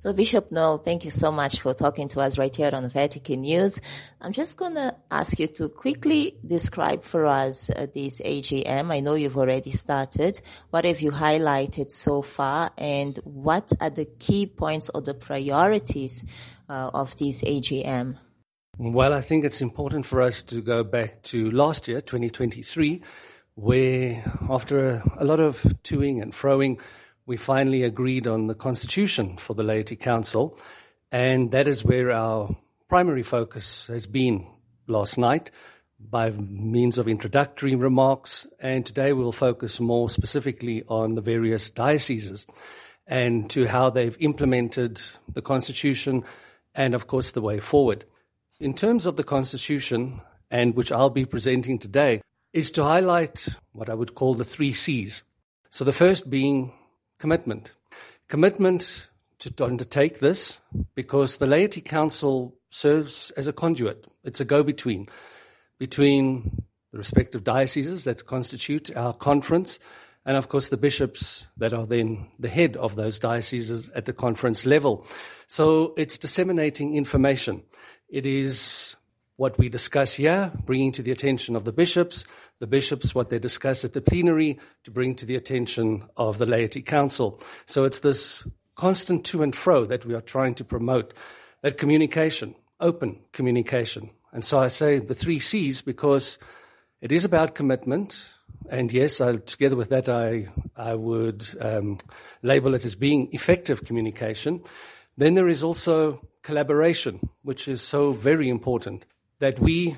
So, 0.00 0.14
Bishop 0.14 0.50
Noel, 0.50 0.78
thank 0.78 1.04
you 1.04 1.10
so 1.10 1.30
much 1.30 1.60
for 1.60 1.74
talking 1.74 2.08
to 2.08 2.20
us 2.20 2.38
right 2.38 2.56
here 2.56 2.70
on 2.72 2.88
Vatican 2.88 3.42
News. 3.42 3.82
I'm 4.18 4.32
just 4.32 4.56
going 4.56 4.74
to 4.76 4.96
ask 5.10 5.38
you 5.38 5.46
to 5.48 5.68
quickly 5.68 6.38
describe 6.46 7.02
for 7.02 7.26
us 7.26 7.68
uh, 7.68 7.86
this 7.92 8.22
AGM. 8.22 8.90
I 8.90 9.00
know 9.00 9.14
you've 9.14 9.36
already 9.36 9.72
started. 9.72 10.40
What 10.70 10.86
have 10.86 11.02
you 11.02 11.10
highlighted 11.10 11.90
so 11.90 12.22
far, 12.22 12.70
and 12.78 13.14
what 13.24 13.72
are 13.78 13.90
the 13.90 14.06
key 14.06 14.46
points 14.46 14.90
or 14.94 15.02
the 15.02 15.12
priorities 15.12 16.24
uh, 16.70 16.90
of 16.94 17.14
this 17.18 17.42
AGM? 17.42 18.16
Well, 18.78 19.12
I 19.12 19.20
think 19.20 19.44
it's 19.44 19.60
important 19.60 20.06
for 20.06 20.22
us 20.22 20.42
to 20.44 20.62
go 20.62 20.82
back 20.82 21.20
to 21.24 21.50
last 21.50 21.88
year, 21.88 22.00
2023, 22.00 23.02
where 23.56 24.24
after 24.48 24.88
a, 24.88 25.02
a 25.18 25.24
lot 25.26 25.40
of 25.40 25.62
toing 25.84 26.22
and 26.22 26.32
froing, 26.32 26.80
we 27.30 27.36
finally 27.36 27.84
agreed 27.84 28.26
on 28.26 28.48
the 28.48 28.56
constitution 28.56 29.36
for 29.36 29.54
the 29.54 29.62
Laity 29.62 29.94
Council, 29.94 30.58
and 31.12 31.52
that 31.52 31.68
is 31.68 31.84
where 31.84 32.10
our 32.10 32.56
primary 32.88 33.22
focus 33.22 33.86
has 33.86 34.04
been 34.04 34.44
last 34.88 35.16
night 35.16 35.52
by 36.00 36.30
means 36.30 36.98
of 36.98 37.06
introductory 37.06 37.76
remarks, 37.76 38.48
and 38.58 38.84
today 38.84 39.12
we'll 39.12 39.30
focus 39.30 39.78
more 39.78 40.10
specifically 40.10 40.82
on 40.88 41.14
the 41.14 41.20
various 41.20 41.70
dioceses 41.70 42.46
and 43.06 43.48
to 43.48 43.64
how 43.64 43.90
they've 43.90 44.16
implemented 44.18 45.00
the 45.32 45.40
constitution 45.40 46.24
and, 46.74 46.96
of 46.96 47.06
course, 47.06 47.30
the 47.30 47.40
way 47.40 47.60
forward. 47.60 48.04
In 48.58 48.74
terms 48.74 49.06
of 49.06 49.14
the 49.14 49.22
constitution, 49.22 50.20
and 50.50 50.74
which 50.74 50.90
I'll 50.90 51.10
be 51.10 51.26
presenting 51.26 51.78
today, 51.78 52.22
is 52.52 52.72
to 52.72 52.82
highlight 52.82 53.46
what 53.70 53.88
I 53.88 53.94
would 53.94 54.16
call 54.16 54.34
the 54.34 54.42
three 54.42 54.72
C's. 54.72 55.22
So 55.70 55.84
the 55.84 55.92
first 55.92 56.28
being 56.28 56.72
commitment. 57.20 57.72
Commitment 58.28 59.08
to 59.38 59.64
undertake 59.64 60.18
this 60.18 60.58
because 60.94 61.36
the 61.36 61.46
Laity 61.46 61.80
Council 61.80 62.56
serves 62.70 63.30
as 63.36 63.46
a 63.46 63.52
conduit. 63.52 64.06
It's 64.24 64.40
a 64.40 64.44
go-between 64.44 65.08
between 65.78 66.64
the 66.92 66.98
respective 66.98 67.44
dioceses 67.44 68.04
that 68.04 68.26
constitute 68.26 68.94
our 68.96 69.12
conference 69.14 69.78
and 70.26 70.36
of 70.36 70.48
course 70.48 70.68
the 70.68 70.76
bishops 70.76 71.46
that 71.56 71.72
are 71.72 71.86
then 71.86 72.28
the 72.38 72.48
head 72.48 72.76
of 72.76 72.96
those 72.96 73.18
dioceses 73.18 73.88
at 73.94 74.04
the 74.04 74.12
conference 74.12 74.66
level. 74.66 75.06
So 75.46 75.94
it's 75.96 76.18
disseminating 76.18 76.96
information. 76.96 77.62
It 78.08 78.26
is 78.26 78.89
what 79.40 79.56
we 79.56 79.70
discuss 79.70 80.12
here, 80.12 80.52
bringing 80.66 80.92
to 80.92 81.02
the 81.02 81.10
attention 81.10 81.56
of 81.56 81.64
the 81.64 81.72
bishops, 81.72 82.26
the 82.58 82.66
bishops 82.66 83.14
what 83.14 83.30
they 83.30 83.38
discuss 83.38 83.86
at 83.86 83.94
the 83.94 84.00
plenary 84.02 84.58
to 84.84 84.90
bring 84.90 85.14
to 85.14 85.24
the 85.24 85.34
attention 85.34 86.04
of 86.18 86.36
the 86.36 86.44
laity 86.44 86.82
council. 86.82 87.40
So 87.64 87.84
it's 87.84 88.00
this 88.00 88.46
constant 88.74 89.24
to 89.24 89.42
and 89.42 89.56
fro 89.56 89.86
that 89.86 90.04
we 90.04 90.12
are 90.12 90.20
trying 90.20 90.56
to 90.56 90.64
promote, 90.64 91.14
that 91.62 91.78
communication, 91.78 92.54
open 92.80 93.18
communication. 93.32 94.10
And 94.30 94.44
so 94.44 94.58
I 94.58 94.68
say 94.68 94.98
the 94.98 95.14
three 95.14 95.38
C's 95.38 95.80
because 95.80 96.38
it 97.00 97.10
is 97.10 97.24
about 97.24 97.54
commitment. 97.54 98.22
And 98.68 98.92
yes, 98.92 99.22
I, 99.22 99.36
together 99.36 99.74
with 99.74 99.88
that, 99.88 100.10
I, 100.10 100.48
I 100.76 100.94
would 100.94 101.46
um, 101.62 101.96
label 102.42 102.74
it 102.74 102.84
as 102.84 102.94
being 102.94 103.30
effective 103.32 103.86
communication. 103.86 104.60
Then 105.16 105.32
there 105.32 105.48
is 105.48 105.64
also 105.64 106.28
collaboration, 106.42 107.26
which 107.40 107.68
is 107.68 107.80
so 107.80 108.12
very 108.12 108.50
important 108.50 109.06
that 109.40 109.58
we, 109.58 109.96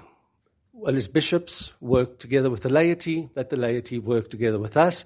well, 0.73 0.97
as 0.97 1.07
bishops, 1.07 1.73
work 1.81 2.19
together 2.19 2.49
with 2.49 2.63
the 2.63 2.69
laity, 2.69 3.29
that 3.35 3.51
the 3.51 3.57
laity 3.57 3.99
work 3.99 4.31
together 4.31 4.59
with 4.59 4.77
us, 4.77 5.05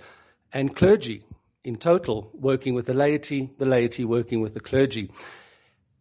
and 0.52 0.76
clergy 0.76 1.24
in 1.64 1.76
total 1.76 2.30
working 2.32 2.74
with 2.74 2.86
the 2.86 2.94
laity, 2.94 3.50
the 3.58 3.66
laity 3.66 4.04
working 4.04 4.40
with 4.40 4.54
the 4.54 4.60
clergy. 4.60 5.10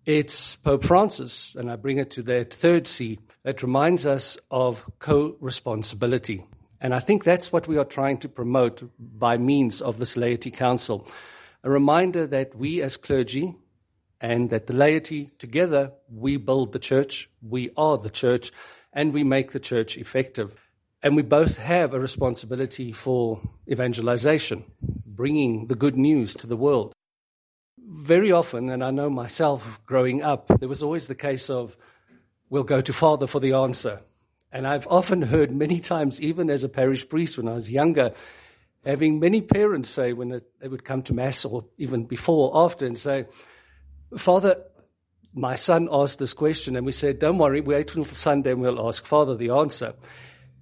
It's 0.06 0.58
Pope 0.58 0.84
Francis, 0.84 1.56
and 1.56 1.72
I 1.72 1.78
bring 1.78 1.98
it 1.98 2.12
to 2.12 2.24
that 2.24 2.54
third 2.54 2.86
C, 2.86 3.20
that 3.44 3.64
reminds 3.64 4.06
us 4.06 4.38
of 4.52 4.86
co-responsibility. 5.00 6.46
And 6.82 6.94
I 6.94 7.00
think 7.00 7.24
that's 7.24 7.52
what 7.52 7.68
we 7.68 7.78
are 7.78 7.86
trying 7.86 8.18
to 8.20 8.30
promote 8.30 8.84
by 9.00 9.38
means 9.38 9.82
of 9.82 9.98
this 9.98 10.16
laity 10.16 10.52
council. 10.52 11.08
A 11.64 11.70
reminder 11.70 12.28
that 12.28 12.54
we 12.54 12.82
as 12.82 12.98
clergy 12.98 13.56
and 14.22 14.50
that 14.50 14.68
the 14.68 14.74
laity 14.74 15.32
together, 15.38 15.92
we 16.10 16.38
build 16.38 16.72
the 16.72 16.80
church, 16.80 17.30
we 17.42 17.70
are 17.78 17.98
the 17.98 18.10
church, 18.10 18.52
and 18.94 19.14
we 19.14 19.24
make 19.24 19.52
the 19.52 19.60
church 19.60 19.98
effective. 19.98 20.54
And 21.04 21.16
we 21.16 21.22
both 21.22 21.58
have 21.58 21.94
a 21.94 22.00
responsibility 22.00 22.92
for 22.92 23.42
evangelization, 23.70 24.64
bringing 25.06 25.68
the 25.68 25.76
good 25.76 25.96
news 25.96 26.34
to 26.36 26.48
the 26.48 26.58
world. 26.58 26.94
Very 27.78 28.32
often, 28.32 28.70
and 28.70 28.84
I 28.84 28.92
know 28.92 29.10
myself 29.10 29.80
growing 29.86 30.24
up, 30.24 30.48
there 30.60 30.70
was 30.70 30.82
always 30.82 31.08
the 31.08 31.16
case 31.16 31.50
of, 31.50 31.78
we'll 32.50 32.64
go 32.64 32.82
to 32.82 32.94
Father 32.94 33.28
for 33.28 33.40
the 33.40 33.54
answer. 33.54 34.02
And 34.52 34.66
I've 34.66 34.88
often 34.88 35.22
heard 35.22 35.52
many 35.52 35.80
times, 35.80 36.22
even 36.22 36.50
as 36.50 36.64
a 36.64 36.70
parish 36.70 37.08
priest 37.08 37.38
when 37.38 37.48
I 37.48 37.54
was 37.54 37.70
younger, 37.70 38.14
having 38.86 39.20
many 39.20 39.42
parents 39.42 39.90
say 39.90 40.14
when 40.14 40.42
they 40.60 40.68
would 40.68 40.86
come 40.86 41.02
to 41.04 41.14
Mass 41.14 41.44
or 41.44 41.66
even 41.78 42.06
before 42.06 42.52
or 42.52 42.66
after 42.66 42.86
and 42.86 42.98
say, 42.98 43.26
Father, 44.18 44.64
my 45.34 45.56
son 45.56 45.90
asked 45.92 46.20
this 46.20 46.34
question, 46.34 46.76
and 46.76 46.86
we 46.86 46.92
said, 46.92 47.20
Don't 47.20 47.38
worry, 47.38 47.62
we 47.62 47.76
wait 47.76 47.94
until 47.94 48.06
Sunday 48.06 48.52
and 48.52 48.62
we'll 48.62 48.88
ask 48.88 49.06
Father 49.06 49.36
the 49.36 49.50
answer. 49.50 49.94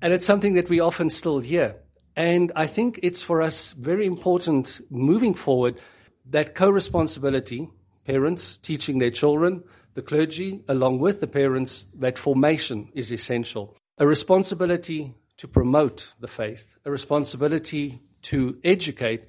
And 0.01 0.11
it's 0.11 0.25
something 0.25 0.55
that 0.55 0.69
we 0.69 0.79
often 0.79 1.09
still 1.09 1.39
hear. 1.39 1.75
And 2.15 2.51
I 2.55 2.67
think 2.67 2.99
it's 3.03 3.23
for 3.23 3.41
us 3.41 3.71
very 3.73 4.05
important 4.05 4.81
moving 4.89 5.33
forward 5.33 5.79
that 6.25 6.55
co 6.55 6.69
responsibility, 6.69 7.69
parents 8.05 8.57
teaching 8.57 8.97
their 8.97 9.11
children, 9.11 9.63
the 9.93 10.01
clergy, 10.01 10.61
along 10.67 10.99
with 10.99 11.21
the 11.21 11.27
parents, 11.27 11.85
that 11.95 12.17
formation 12.17 12.89
is 12.93 13.11
essential. 13.11 13.75
A 13.97 14.07
responsibility 14.07 15.13
to 15.37 15.47
promote 15.47 16.13
the 16.19 16.27
faith, 16.27 16.77
a 16.85 16.91
responsibility 16.91 18.01
to 18.23 18.57
educate 18.63 19.27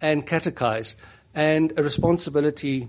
and 0.00 0.26
catechize, 0.26 0.94
and 1.34 1.72
a 1.76 1.82
responsibility 1.82 2.88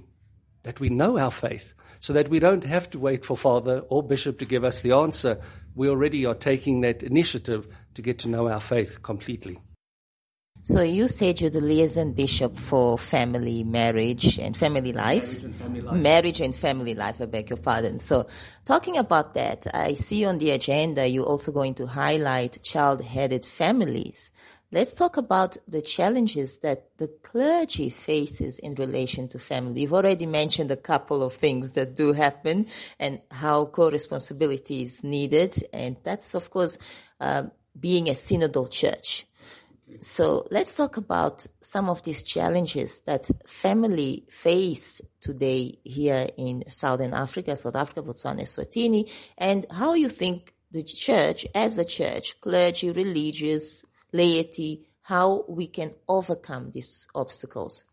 that 0.67 0.81
we 0.81 0.89
know 0.89 1.17
our 1.17 1.31
faith 1.31 1.73
so 1.99 2.11
that 2.11 2.27
we 2.27 2.39
don't 2.39 2.65
have 2.65 2.89
to 2.89 2.99
wait 2.99 3.23
for 3.23 3.37
Father 3.37 3.79
or 3.87 4.03
Bishop 4.03 4.37
to 4.39 4.45
give 4.45 4.65
us 4.65 4.81
the 4.81 4.91
answer. 4.91 5.39
We 5.75 5.87
already 5.87 6.25
are 6.25 6.35
taking 6.35 6.81
that 6.81 7.03
initiative 7.03 7.73
to 7.93 8.01
get 8.01 8.19
to 8.19 8.27
know 8.27 8.49
our 8.49 8.59
faith 8.59 9.01
completely. 9.01 9.59
So 10.63 10.81
you 10.81 11.07
said 11.07 11.39
you're 11.39 11.49
the 11.49 11.61
liaison 11.61 12.11
bishop 12.11 12.57
for 12.57 12.97
family, 12.97 13.63
marriage, 13.63 14.37
and 14.37 14.57
family 14.57 14.91
life. 14.91 15.23
Marriage 15.23 15.43
and 15.45 15.55
family 15.55 15.81
life. 15.81 15.95
Marriage 15.95 16.41
and 16.41 16.53
family 16.53 16.93
life, 16.95 17.21
I 17.21 17.25
beg 17.27 17.49
your 17.49 17.57
pardon. 17.57 17.99
So 17.99 18.27
talking 18.65 18.97
about 18.97 19.35
that, 19.35 19.67
I 19.73 19.93
see 19.93 20.25
on 20.25 20.39
the 20.39 20.51
agenda 20.51 21.07
you're 21.07 21.23
also 21.23 21.53
going 21.53 21.75
to 21.75 21.85
highlight 21.85 22.61
child-headed 22.61 23.45
families. 23.45 24.31
Let's 24.69 24.93
talk 24.93 25.15
about 25.15 25.55
the 25.65 25.81
challenges 25.81 26.57
that 26.57 26.97
the 26.97 27.07
clergy 27.07 27.89
faces 27.89 28.59
in 28.59 28.75
relation 28.75 29.29
to 29.29 29.39
family. 29.39 29.81
You've 29.81 29.93
already 29.93 30.25
mentioned 30.25 30.71
a 30.71 30.75
couple 30.75 31.23
of 31.23 31.31
things 31.31 31.71
that 31.73 31.95
do 31.95 32.11
happen 32.11 32.67
and 32.99 33.21
how 33.31 33.67
co-responsibility 33.67 34.81
is 34.81 35.05
needed. 35.05 35.55
And 35.71 35.95
that's, 36.03 36.35
of 36.35 36.49
course, 36.49 36.77
uh, 37.21 37.43
being 37.79 38.09
a 38.09 38.11
synodal 38.11 38.69
church. 38.69 39.25
So 40.01 40.45
let's 40.51 40.75
talk 40.75 40.97
about 40.97 41.47
some 41.61 41.89
of 41.89 42.03
these 42.03 42.21
challenges 42.21 42.99
that 43.01 43.29
family 43.45 44.25
face 44.29 44.99
today 45.21 45.79
here 45.85 46.27
in 46.35 46.69
Southern 46.69 47.13
Africa, 47.13 47.55
South 47.55 47.77
Africa, 47.77 48.03
Botswana, 48.03 48.41
Eswatini, 48.41 49.09
and 49.37 49.65
how 49.71 49.93
you 49.93 50.09
think 50.09 50.53
the 50.71 50.83
church, 50.83 51.47
as 51.55 51.77
a 51.77 51.85
church, 51.85 52.41
clergy, 52.41 52.91
religious, 52.91 53.85
laity, 54.11 54.87
how 55.01 55.45
we 55.47 55.67
can 55.67 55.93
overcome 56.07 56.71
these 56.71 57.07
obstacles. 57.15 57.83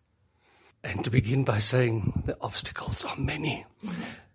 And 0.82 1.02
to 1.04 1.10
begin 1.10 1.44
by 1.44 1.58
saying 1.58 2.22
the 2.26 2.36
obstacles 2.40 3.04
are 3.04 3.16
many, 3.16 3.64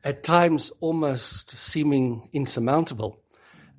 at 0.03 0.23
times 0.23 0.71
almost 0.79 1.51
seeming 1.57 2.29
insurmountable. 2.33 3.21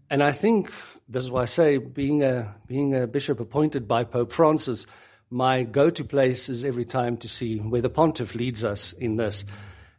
And 0.09 0.23
I 0.23 0.33
think 0.33 0.73
this 1.09 1.25
is 1.25 1.30
why 1.30 1.42
I 1.42 1.47
say, 1.47 1.78
being 1.78 2.23
a, 2.23 2.54
being 2.66 2.95
a 2.95 3.07
bishop 3.07 3.40
appointed 3.40 3.88
by 3.88 4.04
Pope 4.04 4.33
Francis, 4.33 4.87
my 5.30 5.62
go-to 5.62 6.04
place 6.04 6.49
is 6.49 6.64
every 6.64 6.85
time 6.85 7.16
to 7.19 7.28
see 7.28 7.59
where 7.59 7.83
the 7.83 7.90
pontiff 7.90 8.35
leads 8.35 8.64
us 8.64 8.92
in 8.92 9.16
this. 9.16 9.45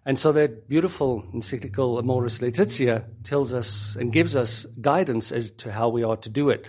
And 0.06 0.18
so 0.18 0.32
that 0.32 0.68
beautiful 0.68 1.26
encyclical 1.34 2.00
Amoris 2.00 2.42
Laetitia 2.42 3.06
tells 3.24 3.54
us 3.54 3.96
and 3.96 4.12
gives 4.12 4.36
us 4.36 4.66
guidance 4.80 5.32
as 5.32 5.52
to 5.52 5.72
how 5.72 5.90
we 5.90 6.04
are 6.04 6.18
to 6.18 6.30
do 6.30 6.50
it. 6.50 6.66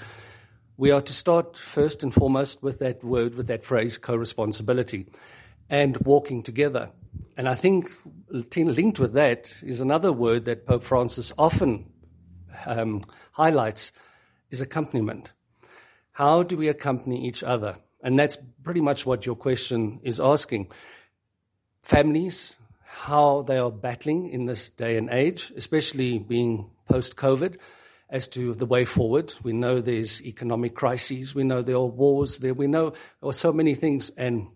We 0.77 0.91
are 0.91 1.03
to 1.03 1.13
start 1.13 1.57
first 1.57 2.03
and 2.03 2.13
foremost 2.13 2.63
with 2.63 2.79
that 2.79 3.05
word, 3.05 3.35
with 3.35 3.49
that 3.49 3.65
phrase, 3.65 3.99
co-responsibility 3.99 5.07
and 5.69 5.97
walking 5.99 6.43
together. 6.43 6.91
And 7.37 7.49
I 7.49 7.55
think 7.55 7.91
linked 8.57 8.99
with 8.99 9.13
that 9.15 9.53
is 9.63 9.81
another 9.81 10.13
word 10.13 10.47
that 10.47 10.67
Pope 10.67 10.83
Francis 10.83 11.33
often 11.39 11.91
um, 12.67 13.03
highlights 13.33 13.93
is 14.51 14.61
accompaniment. 14.61 15.33
How 16.13 16.43
do 16.43 16.57
we 16.57 16.69
accompany 16.69 17.27
each 17.27 17.43
other? 17.43 17.77
And 18.03 18.19
that's 18.19 18.37
pretty 18.63 18.81
much 18.81 19.07
what 19.07 19.25
your 19.25 19.37
question 19.37 20.01
is 20.03 20.21
asking. 20.21 20.71
Families, 21.83 22.57
how 22.85 23.43
they 23.43 23.59
are 23.59 23.71
battling 23.71 24.29
in 24.31 24.47
this 24.47 24.69
day 24.69 24.97
and 24.97 25.09
age, 25.11 25.53
especially 25.57 26.19
being 26.19 26.71
post 26.89 27.17
COVID, 27.17 27.57
as 28.13 28.29
to 28.29 28.55
the 28.55 28.67
way 28.67 28.85
forward. 28.85 29.33
We 29.43 29.55
know 29.55 29.81
there's 29.81 30.23
economic 30.23 30.75
crises. 30.75 31.35
We 31.35 31.45
know 31.45 31.63
there 31.63 31.77
are 31.77 31.87
wars 31.87 32.39
there. 32.39 32.53
We 32.53 32.67
know 32.67 32.91
there 32.91 33.31
are 33.31 33.33
so 33.33 33.53
many 33.53 33.75
things. 33.75 34.11
And 34.19 34.49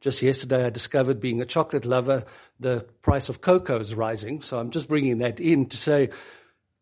just 0.00 0.20
yesterday, 0.20 0.66
I 0.66 0.70
discovered 0.70 1.20
being 1.20 1.40
a 1.40 1.46
chocolate 1.46 1.86
lover, 1.86 2.24
the 2.58 2.86
price 3.00 3.28
of 3.28 3.40
cocoa 3.40 3.78
is 3.78 3.94
rising. 3.94 4.42
So 4.42 4.58
I'm 4.58 4.72
just 4.72 4.88
bringing 4.88 5.18
that 5.18 5.38
in 5.38 5.66
to 5.66 5.76
say, 5.76 6.10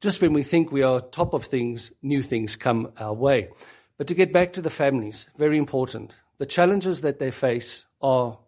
just 0.01 0.23
when 0.23 0.33
we 0.33 0.43
think 0.43 0.73
we 0.73 0.83
are 0.83 1.01
top 1.01 1.35
of 1.35 1.45
things, 1.45 1.93
new 2.03 2.23
things 2.23 2.57
come 2.57 2.93
our 2.97 3.15
way. 3.15 3.51
But 3.99 4.07
to 4.07 4.15
get 4.15 4.33
back 4.33 4.55
to 4.55 4.63
the 4.63 4.71
families, 4.71 5.27
very 5.37 5.59
important. 5.59 6.17
The 6.39 6.47
challenges 6.47 7.03
that 7.03 7.19
they 7.19 7.31
face 7.31 7.85
are 8.01 8.39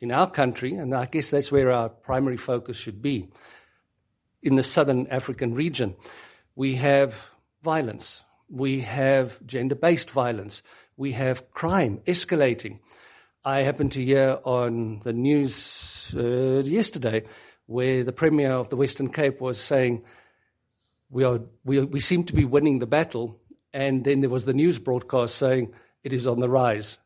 in 0.00 0.10
our 0.10 0.28
country, 0.28 0.74
and 0.74 0.92
I 0.92 1.06
guess 1.06 1.30
that's 1.30 1.52
where 1.52 1.70
our 1.70 1.88
primary 1.88 2.36
focus 2.36 2.76
should 2.76 3.00
be, 3.00 3.28
in 4.42 4.56
the 4.56 4.62
southern 4.62 5.06
African 5.06 5.54
region. 5.54 5.94
We 6.56 6.76
have 6.76 7.14
violence. 7.62 8.24
We 8.48 8.80
have 8.80 9.44
gender-based 9.46 10.10
violence. 10.10 10.62
We 10.96 11.12
have 11.12 11.50
crime 11.50 12.00
escalating. 12.06 12.78
I 13.44 13.60
happened 13.60 13.92
to 13.92 14.02
hear 14.02 14.38
on 14.42 15.00
the 15.00 15.12
news 15.12 16.14
uh, 16.16 16.62
yesterday 16.64 17.24
where 17.66 18.04
the 18.04 18.12
Premier 18.12 18.52
of 18.52 18.70
the 18.70 18.76
Western 18.76 19.10
Cape 19.10 19.38
was 19.38 19.60
saying, 19.60 20.02
we, 21.10 21.24
are, 21.24 21.40
we, 21.62 21.84
we 21.84 22.00
seem 22.00 22.24
to 22.24 22.32
be 22.32 22.46
winning 22.46 22.78
the 22.78 22.86
battle. 22.86 23.38
And 23.74 24.02
then 24.02 24.20
there 24.20 24.30
was 24.30 24.46
the 24.46 24.54
news 24.54 24.78
broadcast 24.78 25.34
saying 25.34 25.74
it 26.04 26.14
is 26.14 26.26
on 26.26 26.40
the 26.40 26.48
rise 26.48 26.96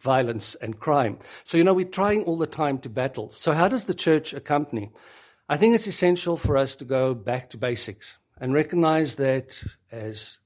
violence 0.00 0.54
and 0.56 0.78
crime. 0.78 1.18
So, 1.44 1.56
you 1.56 1.64
know, 1.64 1.72
we're 1.72 1.86
trying 1.86 2.24
all 2.24 2.36
the 2.36 2.46
time 2.46 2.78
to 2.80 2.90
battle. 2.90 3.32
So, 3.34 3.52
how 3.52 3.68
does 3.68 3.86
the 3.86 3.94
church 3.94 4.34
accompany? 4.34 4.92
I 5.48 5.56
think 5.56 5.74
it's 5.74 5.86
essential 5.86 6.36
for 6.36 6.58
us 6.58 6.76
to 6.76 6.84
go 6.84 7.14
back 7.14 7.50
to 7.50 7.56
basics 7.56 8.17
and 8.40 8.54
recognize 8.54 9.16
that 9.16 9.62
as 9.90 10.38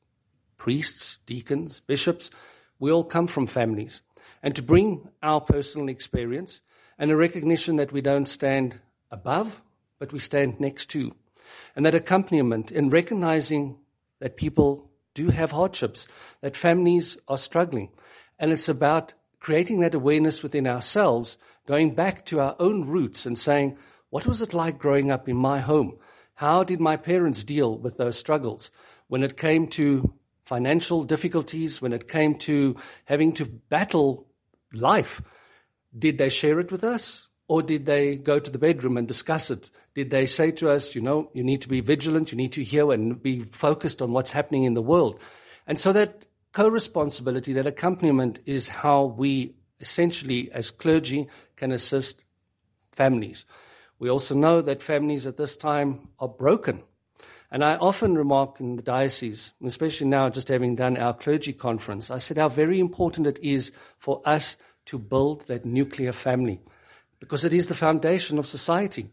priests, 0.56 1.18
deacons, 1.26 1.80
bishops, 1.80 2.30
we 2.78 2.90
all 2.90 3.04
come 3.04 3.26
from 3.26 3.46
families. 3.46 4.02
And 4.42 4.56
to 4.56 4.62
bring 4.62 5.08
our 5.22 5.40
personal 5.40 5.88
experience 5.88 6.60
and 6.98 7.10
a 7.10 7.16
recognition 7.16 7.76
that 7.76 7.92
we 7.92 8.00
don't 8.00 8.26
stand 8.26 8.78
above, 9.10 9.62
but 9.98 10.12
we 10.12 10.18
stand 10.18 10.60
next 10.60 10.86
to. 10.90 11.14
And 11.76 11.86
that 11.86 11.94
accompaniment 11.94 12.72
in 12.72 12.88
recognizing 12.88 13.78
that 14.20 14.36
people 14.36 14.90
do 15.14 15.28
have 15.28 15.50
hardships, 15.50 16.06
that 16.40 16.56
families 16.56 17.18
are 17.28 17.38
struggling. 17.38 17.90
And 18.38 18.50
it's 18.50 18.68
about 18.68 19.14
creating 19.40 19.80
that 19.80 19.94
awareness 19.94 20.42
within 20.42 20.66
ourselves, 20.66 21.36
going 21.66 21.94
back 21.94 22.24
to 22.26 22.40
our 22.40 22.56
own 22.58 22.86
roots 22.86 23.26
and 23.26 23.36
saying, 23.36 23.76
what 24.10 24.26
was 24.26 24.42
it 24.42 24.54
like 24.54 24.78
growing 24.78 25.10
up 25.10 25.28
in 25.28 25.36
my 25.36 25.58
home? 25.58 25.98
How 26.42 26.64
did 26.64 26.80
my 26.80 26.96
parents 26.96 27.44
deal 27.44 27.78
with 27.78 27.98
those 27.98 28.18
struggles? 28.18 28.72
When 29.06 29.22
it 29.22 29.36
came 29.36 29.68
to 29.78 30.12
financial 30.40 31.04
difficulties, 31.04 31.80
when 31.80 31.92
it 31.92 32.08
came 32.08 32.34
to 32.38 32.74
having 33.04 33.32
to 33.34 33.44
battle 33.44 34.26
life, 34.72 35.22
did 35.96 36.18
they 36.18 36.30
share 36.30 36.58
it 36.58 36.72
with 36.72 36.82
us? 36.82 37.28
Or 37.46 37.62
did 37.62 37.86
they 37.86 38.16
go 38.16 38.40
to 38.40 38.50
the 38.50 38.58
bedroom 38.58 38.96
and 38.96 39.06
discuss 39.06 39.52
it? 39.52 39.70
Did 39.94 40.10
they 40.10 40.26
say 40.26 40.50
to 40.50 40.68
us, 40.68 40.96
you 40.96 41.00
know, 41.00 41.30
you 41.32 41.44
need 41.44 41.62
to 41.62 41.68
be 41.68 41.80
vigilant, 41.80 42.32
you 42.32 42.36
need 42.36 42.54
to 42.54 42.64
hear 42.64 42.90
and 42.90 43.22
be 43.22 43.42
focused 43.42 44.02
on 44.02 44.10
what's 44.12 44.32
happening 44.32 44.64
in 44.64 44.74
the 44.74 44.82
world? 44.82 45.20
And 45.68 45.78
so 45.78 45.92
that 45.92 46.26
co-responsibility, 46.50 47.52
that 47.52 47.68
accompaniment 47.68 48.40
is 48.46 48.66
how 48.66 49.04
we 49.04 49.54
essentially 49.78 50.50
as 50.50 50.72
clergy 50.72 51.28
can 51.54 51.70
assist 51.70 52.24
families. 52.90 53.44
We 54.02 54.10
also 54.10 54.34
know 54.34 54.60
that 54.62 54.82
families 54.82 55.28
at 55.28 55.36
this 55.36 55.56
time 55.56 56.08
are 56.18 56.26
broken. 56.26 56.82
And 57.52 57.64
I 57.64 57.76
often 57.76 58.18
remark 58.18 58.58
in 58.58 58.74
the 58.74 58.82
diocese, 58.82 59.52
especially 59.64 60.08
now 60.08 60.28
just 60.28 60.48
having 60.48 60.74
done 60.74 60.96
our 60.96 61.14
clergy 61.14 61.52
conference, 61.52 62.10
I 62.10 62.18
said 62.18 62.36
how 62.36 62.48
very 62.48 62.80
important 62.80 63.28
it 63.28 63.38
is 63.44 63.70
for 64.00 64.20
us 64.24 64.56
to 64.86 64.98
build 64.98 65.46
that 65.46 65.64
nuclear 65.64 66.10
family 66.10 66.60
because 67.20 67.44
it 67.44 67.54
is 67.54 67.68
the 67.68 67.76
foundation 67.76 68.40
of 68.40 68.48
society. 68.48 69.08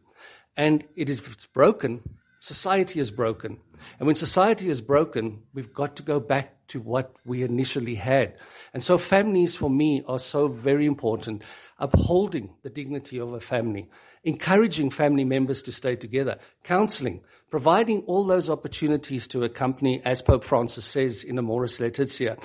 And 0.58 0.84
it 0.95 1.08
is, 1.08 1.19
if 1.19 1.34
it's 1.34 1.45
broken, 1.45 2.02
society 2.39 2.99
is 2.99 3.12
broken. 3.12 3.60
And 3.97 4.08
when 4.08 4.15
society 4.15 4.69
is 4.69 4.82
broken, 4.82 5.43
we've 5.54 5.73
got 5.73 5.95
to 5.97 6.04
go 6.04 6.19
back 6.19 6.67
to 6.69 6.80
what 6.80 7.13
we 7.25 7.43
initially 7.43 7.95
had. 7.95 8.36
And 8.73 8.84
so 8.84 8.97
families 8.97 9.56
for 9.56 9.69
me 9.69 10.04
are 10.08 10.19
so 10.19 10.47
very 10.47 10.86
important. 10.86 11.43
Upholding 11.78 12.54
the 12.63 12.69
dignity 12.69 13.19
of 13.19 13.34
a 13.34 13.39
family, 13.39 13.89
encouraging 14.23 14.89
family 14.89 15.23
members 15.23 15.63
to 15.63 15.71
stay 15.71 15.95
together, 15.95 16.38
counseling, 16.63 17.21
providing 17.49 18.02
all 18.02 18.25
those 18.25 18.49
opportunities 18.49 19.28
to 19.30 19.43
accompany, 19.43 20.02
as 20.06 20.21
Pope 20.21 20.43
Francis 20.43 20.86
says 20.86 21.23
in 21.23 21.38
Amoris 21.38 21.80
Laetitia, 21.80 22.38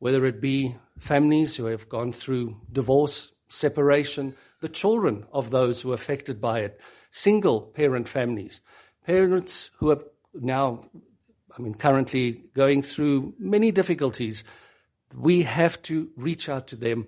whether 0.00 0.26
it 0.26 0.40
be 0.40 0.76
families 0.98 1.56
who 1.56 1.66
have 1.66 1.88
gone 1.88 2.12
through 2.12 2.56
divorce, 2.72 3.30
separation, 3.48 4.34
the 4.60 4.68
children 4.68 5.24
of 5.32 5.50
those 5.50 5.80
who 5.80 5.92
are 5.92 5.94
affected 5.94 6.40
by 6.40 6.60
it, 6.60 6.80
single 7.12 7.60
parent 7.68 8.08
families, 8.08 8.60
parents 9.04 9.70
who 9.76 9.90
have 9.90 10.04
now, 10.34 10.84
I 11.56 11.62
mean, 11.62 11.74
currently 11.74 12.44
going 12.54 12.82
through 12.82 13.34
many 13.38 13.70
difficulties, 13.70 14.44
we 15.14 15.42
have 15.42 15.80
to 15.82 16.08
reach 16.16 16.48
out 16.48 16.68
to 16.68 16.76
them. 16.76 17.06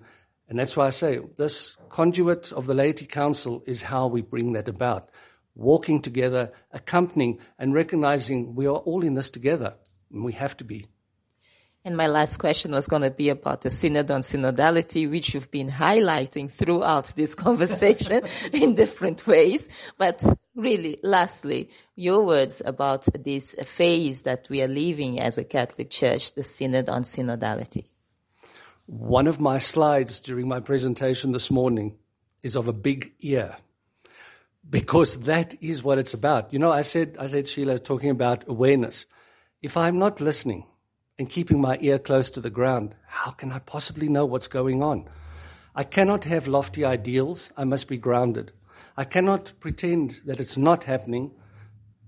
And 0.49 0.59
that's 0.59 0.77
why 0.77 0.87
I 0.87 0.91
say 0.91 1.21
this 1.37 1.77
conduit 1.89 2.53
of 2.53 2.67
the 2.67 2.75
laity 2.75 3.07
council 3.07 3.63
is 3.67 3.83
how 3.83 4.07
we 4.09 4.21
bring 4.21 4.53
that 4.53 4.69
about. 4.69 5.11
Walking 5.55 6.01
together, 6.01 6.53
accompanying, 6.73 7.39
and 7.59 7.73
recognizing 7.73 8.55
we 8.55 8.67
are 8.67 8.77
all 8.77 9.05
in 9.05 9.15
this 9.15 9.31
together, 9.31 9.75
and 10.13 10.25
we 10.25 10.33
have 10.33 10.57
to 10.59 10.65
be. 10.65 10.87
And 11.87 11.99
my 11.99 12.07
last 12.07 12.39
question 12.39 12.73
was 12.73 12.89
going 12.89 13.03
to 13.03 13.11
be 13.11 13.29
about 13.29 13.61
the 13.61 13.69
synod 13.69 14.11
on 14.11 14.23
synodality, 14.23 15.09
which 15.09 15.35
you've 15.35 15.51
been 15.51 15.71
highlighting 15.71 16.51
throughout 16.51 17.13
this 17.15 17.35
conversation 17.47 18.23
in 18.53 18.75
different 18.75 19.27
ways. 19.27 19.69
But 19.99 20.25
really, 20.55 20.99
lastly, 21.03 21.71
your 21.97 22.23
words 22.25 22.63
about 22.65 23.07
this 23.25 23.55
phase 23.65 24.23
that 24.23 24.47
we 24.49 24.63
are 24.63 24.69
living 24.69 25.21
as 25.21 25.39
a 25.39 25.45
Catholic 25.45 25.91
Church, 25.91 26.35
the 26.35 26.45
synod 26.45 26.89
on 26.89 27.03
synodality. 27.03 27.87
One 28.87 29.27
of 29.27 29.41
my 29.41 29.59
slides 29.59 30.21
during 30.21 30.47
my 30.47 30.61
presentation 30.61 31.33
this 31.33 31.51
morning 31.51 31.97
is 32.43 32.57
of 32.57 32.69
a 32.69 32.73
big 32.73 33.13
ear 33.21 33.57
because 34.69 35.17
that 35.21 35.55
is 35.63 35.83
what 35.83 35.99
it's 35.99 36.15
about. 36.15 36.53
You 36.53 36.59
know, 36.59 36.73
I 36.73 36.83
said, 36.83 37.17
I 37.19 37.27
said, 37.27 37.49
Sheila, 37.49 37.79
talking 37.79 38.11
about 38.11 38.49
awareness. 38.49 39.07
If 39.63 39.77
I'm 39.77 39.99
not 39.99 40.21
listening, 40.21 40.67
and 41.19 41.31
keeping 41.31 41.61
my 41.61 41.79
ear 41.81 41.99
close 41.99 42.31
to 42.31 42.41
the 42.41 42.51
ground, 42.51 42.95
how 43.07 43.31
can 43.31 43.53
I 43.53 43.61
possibly 43.61 44.09
know 44.09 44.25
what's 44.25 44.49
going 44.49 44.83
on? 44.83 45.09
I 45.75 45.85
cannot 45.85 46.25
have 46.25 46.49
lofty 46.49 46.85
ideals. 46.85 47.51
I 47.57 47.65
must 47.65 47.89
be 47.89 47.97
grounded. 47.97 48.53
I 48.97 49.05
cannot 49.05 49.53
pretend 49.61 50.21
that 50.25 50.41
it's 50.41 50.57
not 50.57 50.85
happening 50.85 51.33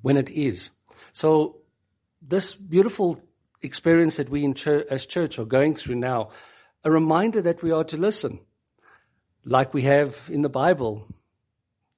when 0.03 0.16
it 0.16 0.31
is. 0.31 0.70
So, 1.12 1.59
this 2.22 2.55
beautiful 2.55 3.20
experience 3.62 4.16
that 4.16 4.29
we 4.29 4.53
church, 4.53 4.87
as 4.90 5.07
church 5.07 5.38
are 5.38 5.44
going 5.44 5.75
through 5.75 5.96
now, 5.96 6.31
a 6.85 6.90
reminder 6.90 7.42
that 7.42 7.62
we 7.62 7.72
are 7.72 7.85
to 7.85 7.96
listen, 7.96 8.40
like 9.44 9.75
we 9.75 9.83
have 9.83 10.16
in 10.29 10.42
the 10.42 10.49
Bible, 10.49 11.09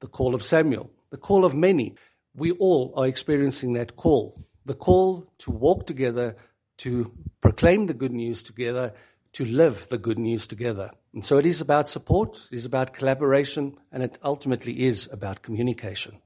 the 0.01 0.07
call 0.07 0.35
of 0.35 0.43
Samuel, 0.43 0.91
the 1.11 1.17
call 1.17 1.45
of 1.45 1.55
many. 1.55 1.95
We 2.35 2.53
all 2.53 2.95
are 2.97 3.07
experiencing 3.07 3.75
that 3.75 3.97
call, 3.97 4.43
the 4.65 4.75
call 4.75 5.31
to 5.39 5.51
walk 5.51 5.87
together, 5.87 6.37
to 6.79 7.13
proclaim 7.41 7.87
the 7.87 7.95
good 7.95 8.13
news 8.13 8.43
together, 8.43 8.95
to 9.33 9.45
live 9.45 9.89
the 9.91 9.99
good 9.99 10.19
news 10.19 10.47
together. 10.47 10.91
And 11.13 11.25
so 11.25 11.39
it 11.39 11.47
is 11.47 11.61
about 11.61 11.89
support, 11.89 12.37
it 12.51 12.57
is 12.57 12.65
about 12.65 12.93
collaboration, 12.93 13.77
and 13.93 14.03
it 14.03 14.19
ultimately 14.23 14.85
is 14.85 15.09
about 15.13 15.43
communication. 15.43 16.19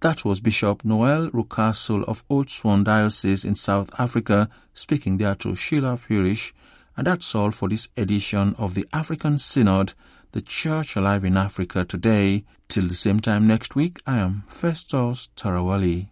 That 0.00 0.24
was 0.24 0.40
Bishop 0.40 0.84
Noel 0.84 1.30
Rucastle 1.30 2.04
of 2.04 2.26
Oudtshoorn 2.28 2.84
Diocese 2.84 3.44
in 3.44 3.56
South 3.56 3.90
Africa 3.98 4.50
speaking 4.74 5.16
there 5.16 5.34
to 5.36 5.56
Sheila 5.56 5.96
Pires. 5.96 6.52
And 6.96 7.06
that's 7.06 7.34
all 7.34 7.50
for 7.50 7.68
this 7.68 7.88
edition 7.96 8.54
of 8.58 8.74
the 8.74 8.86
African 8.92 9.38
Synod, 9.38 9.94
the 10.32 10.42
Church 10.42 10.96
Alive 10.96 11.24
in 11.24 11.36
Africa 11.36 11.84
today. 11.84 12.44
Till 12.68 12.88
the 12.88 12.94
same 12.94 13.20
time 13.20 13.46
next 13.46 13.74
week, 13.74 14.00
I 14.06 14.18
am 14.18 14.44
Festus 14.48 15.30
Tarawali. 15.36 16.08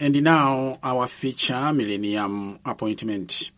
And 0.00 0.22
now 0.22 0.78
our 0.82 1.06
feature 1.06 1.72
Millennium 1.72 2.60
Appointment. 2.64 3.50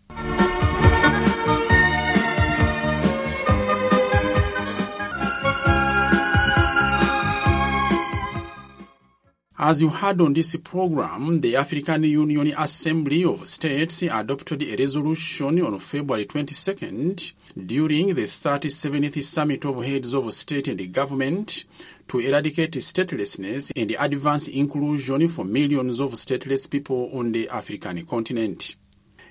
As 9.62 9.82
you 9.82 9.90
heard 9.90 10.22
on 10.22 10.32
this 10.32 10.56
program, 10.56 11.42
the 11.42 11.56
African 11.56 12.02
Union 12.04 12.54
Assembly 12.56 13.26
of 13.26 13.46
States 13.46 14.00
adopted 14.00 14.62
a 14.62 14.74
resolution 14.74 15.60
on 15.60 15.78
February 15.78 16.24
22nd 16.24 17.34
during 17.66 18.14
the 18.14 18.22
37th 18.22 19.22
Summit 19.22 19.66
of 19.66 19.84
Heads 19.84 20.14
of 20.14 20.32
State 20.32 20.68
and 20.68 20.90
Government 20.90 21.66
to 22.08 22.20
eradicate 22.20 22.72
statelessness 22.72 23.70
and 23.76 23.94
advance 23.98 24.48
inclusion 24.48 25.28
for 25.28 25.44
millions 25.44 26.00
of 26.00 26.12
stateless 26.12 26.70
people 26.70 27.10
on 27.12 27.30
the 27.32 27.46
African 27.50 28.06
continent. 28.06 28.76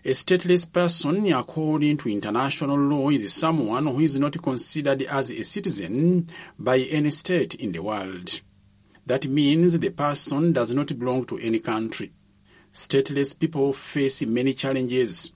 A 0.06 0.12
stateless 0.12 0.72
person, 0.72 1.34
according 1.34 1.98
to 1.98 2.10
international 2.10 2.78
law, 2.78 3.10
is 3.10 3.34
someone 3.34 3.88
who 3.88 4.02
is 4.02 4.20
not 4.20 4.40
considered 4.44 5.02
as 5.02 5.32
a 5.32 5.44
citizen 5.44 6.28
by 6.60 6.78
any 6.78 7.10
state 7.10 7.56
in 7.56 7.72
the 7.72 7.82
world. 7.82 8.42
That 9.10 9.28
means 9.28 9.80
the 9.80 9.90
person 9.90 10.54
does 10.54 10.72
not 10.72 11.00
belong 11.00 11.26
to 11.26 11.40
any 11.40 11.58
country. 11.58 12.12
Stateless 12.72 13.34
people 13.34 13.74
face 13.74 14.22
many 14.22 14.54
challenges. 14.54 15.32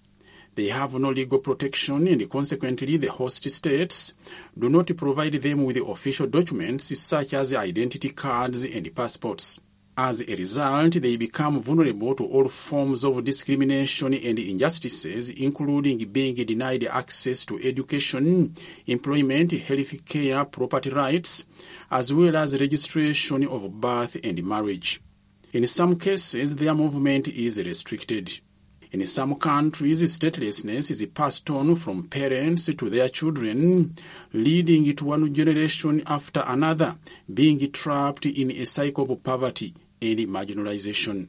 They 0.54 0.68
have 0.68 0.94
no 0.94 1.10
legal 1.10 1.40
protection 1.40 2.08
and 2.08 2.30
consequently 2.30 2.98
the 2.98 3.08
host 3.08 3.50
states 3.50 4.14
do 4.56 4.70
not 4.70 4.96
provide 4.96 5.34
them 5.42 5.64
with 5.66 5.78
official 5.78 6.28
documents 6.28 6.96
such 7.00 7.34
as 7.34 7.52
identity 7.56 8.10
cards 8.10 8.64
and 8.64 8.94
passports. 8.94 9.60
As 9.96 10.22
a 10.22 10.36
result, 10.36 10.94
they 10.94 11.18
become 11.18 11.62
vulnerable 11.62 12.16
to 12.16 12.26
all 12.26 12.48
forms 12.48 13.06
of 13.06 13.24
discrimination 13.24 14.16
and 14.16 14.40
injustices, 14.40 15.30
including 15.30 16.00
being 16.12 16.34
denied 16.34 16.86
access 16.86 17.46
to 17.46 17.60
education, 17.62 18.56
employment, 18.88 19.52
health 19.52 20.04
care, 20.06 20.46
property 20.46 20.90
rights, 20.90 21.46
as 21.92 22.12
well 22.12 22.36
as 22.36 22.60
registration 22.60 23.46
of 23.46 23.80
birth 23.80 24.18
and 24.24 24.44
marriage. 24.44 25.00
In 25.52 25.68
some 25.68 26.00
cases, 26.00 26.56
their 26.56 26.74
movement 26.74 27.28
is 27.28 27.60
restricted. 27.60 28.40
In 28.92 29.06
some 29.06 29.36
countries, 29.36 30.02
statelessness 30.02 30.90
is 30.90 31.06
passed 31.14 31.48
on 31.52 31.76
from 31.76 32.08
parents 32.08 32.66
to 32.66 32.90
their 32.90 33.10
children, 33.10 33.96
leading 34.34 34.96
to 34.96 35.06
one 35.06 35.32
generation 35.34 36.02
after 36.08 36.44
another 36.48 36.96
being 37.32 37.72
trapped 37.72 38.26
in 38.26 38.50
a 38.50 38.66
cycle 38.66 39.12
of 39.12 39.22
poverty 39.22 39.76
and 40.04 40.20
marginalization. 40.28 41.28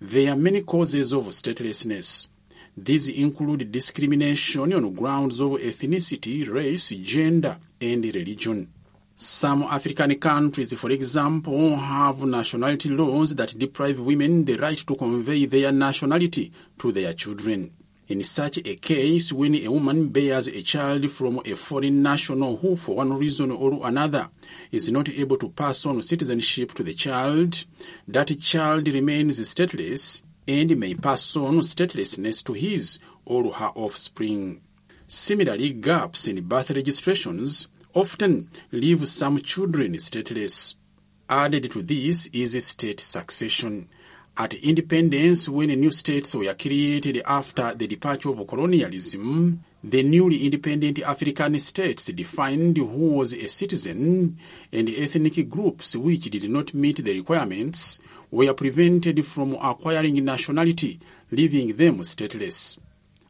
There 0.00 0.32
are 0.32 0.36
many 0.36 0.62
causes 0.62 1.12
of 1.12 1.24
statelessness. 1.26 2.28
These 2.76 3.08
include 3.08 3.72
discrimination 3.72 4.72
on 4.72 4.94
grounds 4.94 5.40
of 5.40 5.52
ethnicity, 5.52 6.48
race, 6.48 6.90
gender, 6.90 7.58
and 7.80 8.04
religion. 8.04 8.68
Some 9.16 9.62
African 9.64 10.18
countries, 10.18 10.72
for 10.74 10.90
example, 10.90 11.76
have 11.76 12.22
nationality 12.24 12.88
laws 12.90 13.34
that 13.34 13.58
deprive 13.58 14.00
women 14.00 14.44
the 14.44 14.56
right 14.56 14.78
to 14.78 14.94
convey 14.94 15.46
their 15.46 15.72
nationality 15.72 16.52
to 16.78 16.92
their 16.92 17.12
children. 17.12 17.70
In 18.10 18.24
such 18.24 18.58
a 18.58 18.74
case, 18.74 19.32
when 19.32 19.54
a 19.54 19.68
woman 19.68 20.08
bears 20.08 20.48
a 20.48 20.62
child 20.62 21.08
from 21.12 21.40
a 21.44 21.54
foreign 21.54 22.02
national 22.02 22.56
who, 22.56 22.74
for 22.74 22.96
one 22.96 23.12
reason 23.12 23.52
or 23.52 23.86
another, 23.86 24.30
is 24.72 24.90
not 24.90 25.08
able 25.08 25.36
to 25.36 25.50
pass 25.50 25.86
on 25.86 26.02
citizenship 26.02 26.74
to 26.74 26.82
the 26.82 26.92
child, 26.92 27.64
that 28.08 28.36
child 28.40 28.88
remains 28.88 29.38
stateless 29.38 30.22
and 30.48 30.76
may 30.76 30.94
pass 30.94 31.36
on 31.36 31.60
statelessness 31.60 32.42
to 32.42 32.52
his 32.52 32.98
or 33.24 33.52
her 33.52 33.70
offspring. 33.76 34.60
Similarly, 35.06 35.70
gaps 35.70 36.26
in 36.26 36.48
birth 36.48 36.72
registrations 36.72 37.68
often 37.94 38.50
leave 38.72 39.06
some 39.06 39.38
children 39.40 39.92
stateless. 39.98 40.74
Added 41.28 41.70
to 41.70 41.82
this 41.82 42.26
is 42.32 42.66
state 42.66 42.98
succession. 42.98 43.88
At 44.36 44.54
independence, 44.54 45.48
when 45.48 45.68
new 45.68 45.90
states 45.90 46.34
were 46.34 46.54
created 46.54 47.22
after 47.26 47.74
the 47.74 47.86
departure 47.86 48.30
of 48.30 48.46
colonialism, 48.46 49.62
the 49.82 50.02
newly 50.02 50.44
independent 50.44 51.00
African 51.00 51.58
states 51.58 52.06
defined 52.06 52.76
who 52.76 52.86
was 52.86 53.34
a 53.34 53.48
citizen, 53.48 54.36
and 54.72 54.88
ethnic 54.88 55.48
groups 55.48 55.96
which 55.96 56.30
did 56.30 56.48
not 56.50 56.74
meet 56.74 57.04
the 57.04 57.14
requirements 57.14 58.00
were 58.30 58.54
prevented 58.54 59.24
from 59.26 59.54
acquiring 59.54 60.24
nationality, 60.24 61.00
leaving 61.30 61.76
them 61.76 61.98
stateless. 62.00 62.78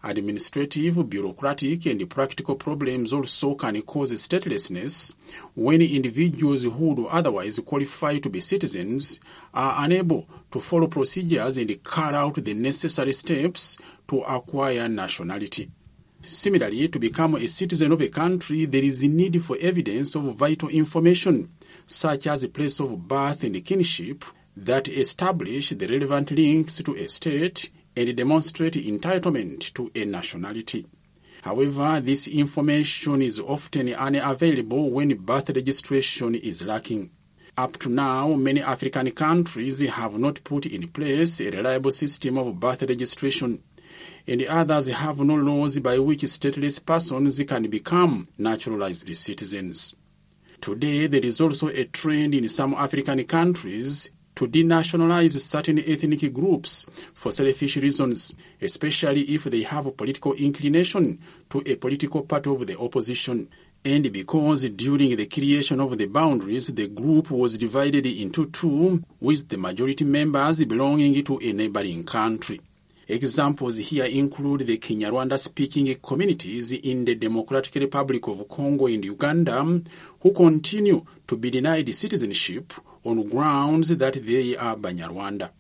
Administrative, 0.03 1.11
bureaucratic, 1.11 1.85
and 1.85 2.09
practical 2.09 2.57
problems 2.57 3.13
also 3.13 3.55
can 3.55 3.83
cause 3.83 4.15
statelessness 4.15 5.15
when 5.55 5.83
individuals 5.83 6.63
who 6.63 6.95
would 6.95 7.07
otherwise 7.11 7.59
qualify 7.61 8.17
to 8.17 8.31
be 8.31 8.41
citizens 8.41 9.21
are 9.53 9.85
unable 9.85 10.27
to 10.51 10.59
follow 10.59 10.87
procedures 10.87 11.59
and 11.59 11.85
carry 11.85 12.17
out 12.17 12.35
the 12.43 12.55
necessary 12.55 13.13
steps 13.13 13.77
to 14.09 14.23
acquire 14.23 14.89
nationality. 14.89 15.71
Similarly, 16.23 16.89
to 16.89 16.99
become 16.99 17.35
a 17.35 17.47
citizen 17.47 17.93
of 17.93 18.01
a 18.01 18.09
country, 18.09 18.65
there 18.65 18.85
is 18.85 19.03
a 19.03 19.09
need 19.09 19.43
for 19.43 19.59
evidence 19.61 20.15
of 20.15 20.35
vital 20.35 20.71
information, 20.71 21.51
such 21.87 22.27
as 22.27 22.47
place 22.47 22.81
of 22.81 23.07
birth 23.07 23.45
and 23.45 23.63
kinship, 23.63 24.25
that 24.57 24.89
establish 24.89 25.71
the 25.71 25.87
relevant 25.87 26.31
links 26.31 26.83
to 26.83 26.97
a 26.97 27.07
state 27.07 27.71
and 28.01 28.17
demonstrate 28.17 28.73
entitlement 28.73 29.75
to 29.75 29.91
a 29.95 30.07
nationality. 30.07 30.87
However, 31.43 32.01
this 32.01 32.27
information 32.29 33.21
is 33.21 33.39
often 33.39 33.93
unavailable 33.93 34.91
when 34.91 35.15
birth 35.19 35.51
registration 35.51 36.35
is 36.35 36.63
lacking. 36.63 37.11
Up 37.59 37.77
to 37.81 37.91
now, 37.91 38.33
many 38.37 38.63
African 38.63 39.11
countries 39.11 39.81
have 39.83 40.19
not 40.19 40.43
put 40.45 40.65
in 40.65 40.89
place 40.89 41.43
a 41.43 41.51
reliable 41.51 41.93
system 41.93 42.39
of 42.39 42.59
birth 42.59 42.83
registration, 42.83 43.63
and 44.27 44.43
others 44.45 44.87
have 44.89 45.21
no 45.21 45.35
laws 45.35 45.79
by 45.79 45.99
which 45.99 46.23
stateless 46.23 46.85
persons 46.85 47.43
can 47.47 47.69
become 47.69 48.29
naturalized 48.39 49.15
citizens. 49.15 49.95
Today, 50.63 51.07
there 51.07 51.25
is 51.25 51.39
also 51.39 51.69
a 51.69 51.85
trend 51.85 52.35
in 52.35 52.49
some 52.49 52.73
African 52.73 53.23
countries 53.25 54.11
to 54.41 54.49
denationalize 54.49 55.39
certain 55.39 55.79
ethnic 55.81 56.33
groups 56.33 56.87
for 57.13 57.31
selfish 57.31 57.77
reasons, 57.77 58.35
especially 58.63 59.21
if 59.35 59.45
they 59.45 59.63
have 59.63 59.85
a 59.85 59.93
political 59.93 60.33
inclination 60.33 61.19
to 61.51 61.63
a 61.67 61.75
political 61.77 62.23
party 62.23 62.49
of 62.49 62.67
the 62.67 62.79
opposition. 62.79 63.47
And 63.85 64.11
because 64.11 64.63
during 64.71 65.15
the 65.15 65.27
creation 65.27 65.79
of 65.79 65.99
the 65.99 66.07
boundaries, 66.07 66.69
the 66.69 66.89
group 66.89 67.31
was 67.31 67.59
divided 67.59 68.07
into 68.07 68.47
two, 68.47 69.03
with 69.21 69.47
the 69.47 69.59
majority 69.59 70.07
members 70.07 70.65
belonging 70.65 71.23
to 71.23 71.39
a 71.43 71.53
neighboring 71.53 72.05
country. 72.05 72.63
Examples 73.09 73.77
here 73.77 74.07
include 74.07 74.67
the 74.67 74.79
Kinyarwanda 74.79 75.39
speaking 75.39 75.95
communities 75.97 76.73
in 76.73 77.05
the 77.05 77.15
Democratic 77.15 77.75
Republic 77.75 78.27
of 78.27 78.49
Congo 78.49 78.87
and 78.87 79.05
Uganda, 79.05 79.83
who 80.21 80.33
continue 80.33 81.05
to 81.27 81.37
be 81.37 81.51
denied 81.51 81.95
citizenship 81.95 82.73
on 83.05 83.29
grounds 83.29 83.97
that 83.97 84.15
they 84.25 84.57
are 84.57 84.77
Banyarwanda. 84.77 85.51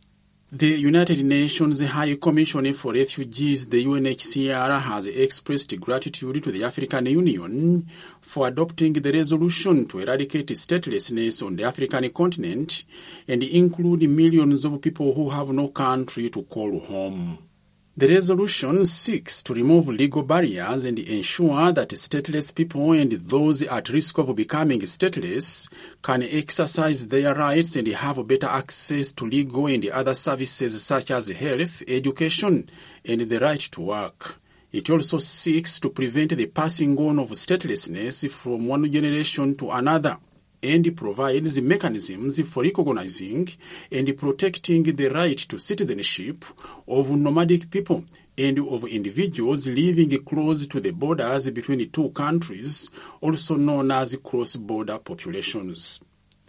The 0.52 0.66
United 0.66 1.24
Nations 1.24 1.80
High 1.80 2.16
Commission 2.16 2.72
for 2.74 2.92
Refugees, 2.92 3.68
the 3.68 3.84
UNHCR, 3.84 4.80
has 4.80 5.06
expressed 5.06 5.78
gratitude 5.78 6.42
to 6.42 6.50
the 6.50 6.64
African 6.64 7.06
Union 7.06 7.86
for 8.20 8.48
adopting 8.48 8.94
the 8.94 9.12
resolution 9.12 9.86
to 9.86 10.00
eradicate 10.00 10.48
statelessness 10.48 11.46
on 11.46 11.54
the 11.54 11.62
African 11.62 12.10
continent 12.10 12.84
and 13.28 13.44
include 13.44 14.10
millions 14.10 14.64
of 14.64 14.80
people 14.82 15.14
who 15.14 15.30
have 15.30 15.50
no 15.50 15.68
country 15.68 16.28
to 16.30 16.42
call 16.42 16.80
home. 16.80 17.49
The 17.96 18.06
resolution 18.06 18.84
seeks 18.84 19.42
to 19.42 19.52
remove 19.52 19.88
legal 19.88 20.22
barriers 20.22 20.84
and 20.84 20.96
ensure 20.96 21.72
that 21.72 21.88
stateless 21.90 22.54
people 22.54 22.92
and 22.92 23.10
those 23.10 23.62
at 23.62 23.88
risk 23.88 24.16
of 24.18 24.34
becoming 24.36 24.80
stateless 24.82 25.68
can 26.00 26.22
exercise 26.22 27.08
their 27.08 27.34
rights 27.34 27.74
and 27.74 27.88
have 27.88 28.26
better 28.28 28.46
access 28.46 29.12
to 29.14 29.26
legal 29.26 29.66
and 29.66 29.84
other 29.88 30.14
services 30.14 30.80
such 30.80 31.10
as 31.10 31.30
health, 31.30 31.82
education, 31.88 32.68
and 33.04 33.22
the 33.22 33.40
right 33.40 33.60
to 33.60 33.80
work. 33.80 34.36
It 34.70 34.88
also 34.88 35.18
seeks 35.18 35.80
to 35.80 35.90
prevent 35.90 36.36
the 36.36 36.46
passing 36.46 36.96
on 36.96 37.18
of 37.18 37.30
statelessness 37.30 38.30
from 38.30 38.68
one 38.68 38.90
generation 38.90 39.56
to 39.56 39.72
another 39.72 40.16
and 40.62 40.96
provides 40.96 41.60
mechanisms 41.60 42.40
for 42.48 42.62
recognizing 42.62 43.48
and 43.90 44.18
protecting 44.18 44.82
the 44.82 45.08
right 45.08 45.38
to 45.38 45.58
citizenship 45.58 46.44
of 46.86 47.10
nomadic 47.10 47.70
people 47.70 48.04
and 48.36 48.58
of 48.58 48.84
individuals 48.84 49.66
living 49.66 50.22
close 50.24 50.66
to 50.66 50.80
the 50.80 50.90
borders 50.90 51.50
between 51.50 51.90
two 51.90 52.10
countries, 52.10 52.90
also 53.20 53.56
known 53.56 53.90
as 53.90 54.16
cross-border 54.22 54.98
populations. 54.98 56.00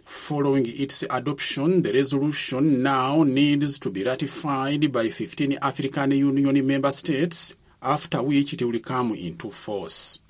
Following 0.04 0.66
its 0.66 1.04
adoption, 1.08 1.82
the 1.82 1.92
resolution 1.92 2.82
now 2.82 3.22
needs 3.22 3.78
to 3.78 3.90
be 3.90 4.04
ratified 4.04 4.90
by 4.92 5.08
15 5.08 5.58
African 5.60 6.10
Union 6.12 6.66
member 6.66 6.90
states, 6.90 7.54
after 7.80 8.22
which 8.22 8.54
it 8.54 8.62
will 8.62 8.78
come 8.80 9.14
into 9.14 9.50
force. 9.50 10.21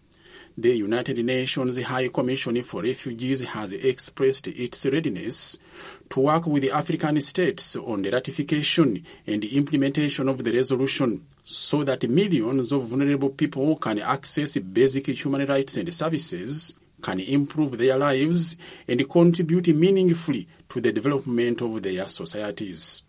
The 0.59 0.77
United 0.77 1.25
Nations 1.25 1.81
High 1.81 2.09
Commission 2.09 2.63
for 2.63 2.83
Refugees 2.83 3.41
has 3.41 3.73
expressed 3.73 4.49
its 4.49 4.85
readiness 4.85 5.59
to 6.11 6.21
work 6.21 6.47
with 6.47 6.63
the 6.63 6.73
African 6.73 7.19
states 7.23 7.75
on 7.77 8.03
the 8.03 8.11
ratification 8.11 9.03
and 9.27 9.45
implementation 9.45 10.29
of 10.29 10.45
the 10.45 10.53
resolution 10.53 11.25
so 11.43 11.85
that 11.85 12.07
millions 12.07 12.71
of 12.71 12.83
vulnerable 12.83 13.31
people 13.31 13.77
can 13.77 14.01
access 14.01 14.59
basic 14.59 15.07
human 15.07 15.47
rights 15.47 15.79
and 15.79 15.93
services, 15.93 16.77
can 17.01 17.19
improve 17.21 17.79
their 17.79 17.97
lives, 17.97 18.59
and 18.87 19.09
contribute 19.09 19.69
meaningfully 19.69 20.47
to 20.69 20.83
the 20.83 20.93
development 20.93 21.63
of 21.63 21.83
their 21.83 22.07
societies. 22.09 23.05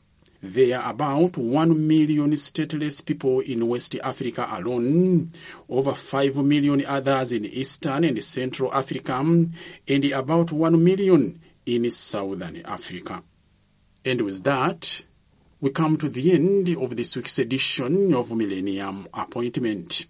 There 0.45 0.77
are 0.77 0.91
about 0.91 1.37
1 1.37 1.87
million 1.87 2.31
stateless 2.33 3.05
people 3.05 3.39
in 3.39 3.65
West 3.65 3.95
Africa 4.03 4.45
alone, 4.51 5.31
over 5.69 5.93
5 5.93 6.35
million 6.43 6.85
others 6.85 7.31
in 7.31 7.45
Eastern 7.45 8.03
and 8.03 8.21
Central 8.21 8.73
Africa, 8.73 9.13
and 9.13 10.05
about 10.11 10.51
1 10.51 10.83
million 10.83 11.39
in 11.65 11.89
Southern 11.89 12.61
Africa. 12.65 13.23
And 14.03 14.19
with 14.19 14.43
that, 14.43 15.05
we 15.61 15.69
come 15.69 15.95
to 15.95 16.09
the 16.09 16.33
end 16.33 16.75
of 16.75 16.97
this 16.97 17.15
week's 17.15 17.39
edition 17.39 18.13
of 18.13 18.33
Millennium 18.33 19.07
Appointment. 19.13 20.07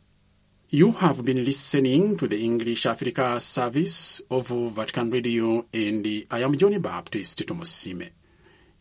You 0.69 0.93
have 0.93 1.23
been 1.23 1.43
listening 1.45 2.17
to 2.17 2.27
the 2.27 2.43
English 2.43 2.87
Africa 2.87 3.39
service 3.39 4.19
of 4.31 4.47
Vatican 4.47 5.11
Radio, 5.11 5.67
and 5.71 6.25
I 6.31 6.39
am 6.41 6.57
Johnny 6.57 6.79
Baptist 6.79 7.45
Tomosime. 7.45 8.09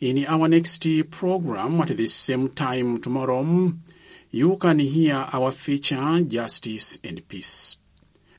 In 0.02 0.26
our 0.26 0.48
next 0.48 0.84
program 1.12 1.80
at 1.80 1.96
this 1.96 2.12
same 2.12 2.48
time 2.48 3.00
tomorrow, 3.00 3.72
you 4.32 4.56
can 4.56 4.80
hear 4.80 5.28
our 5.32 5.52
feature 5.52 6.20
Justice 6.22 6.98
and 7.04 7.22
Peace. 7.28 7.76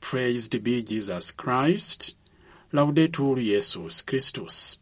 Praised 0.02 0.62
be 0.62 0.82
Jesus 0.82 1.30
Christ. 1.30 2.16
Laudetur 2.70 3.36
Jesus 3.36 4.02
Christus. 4.02 4.76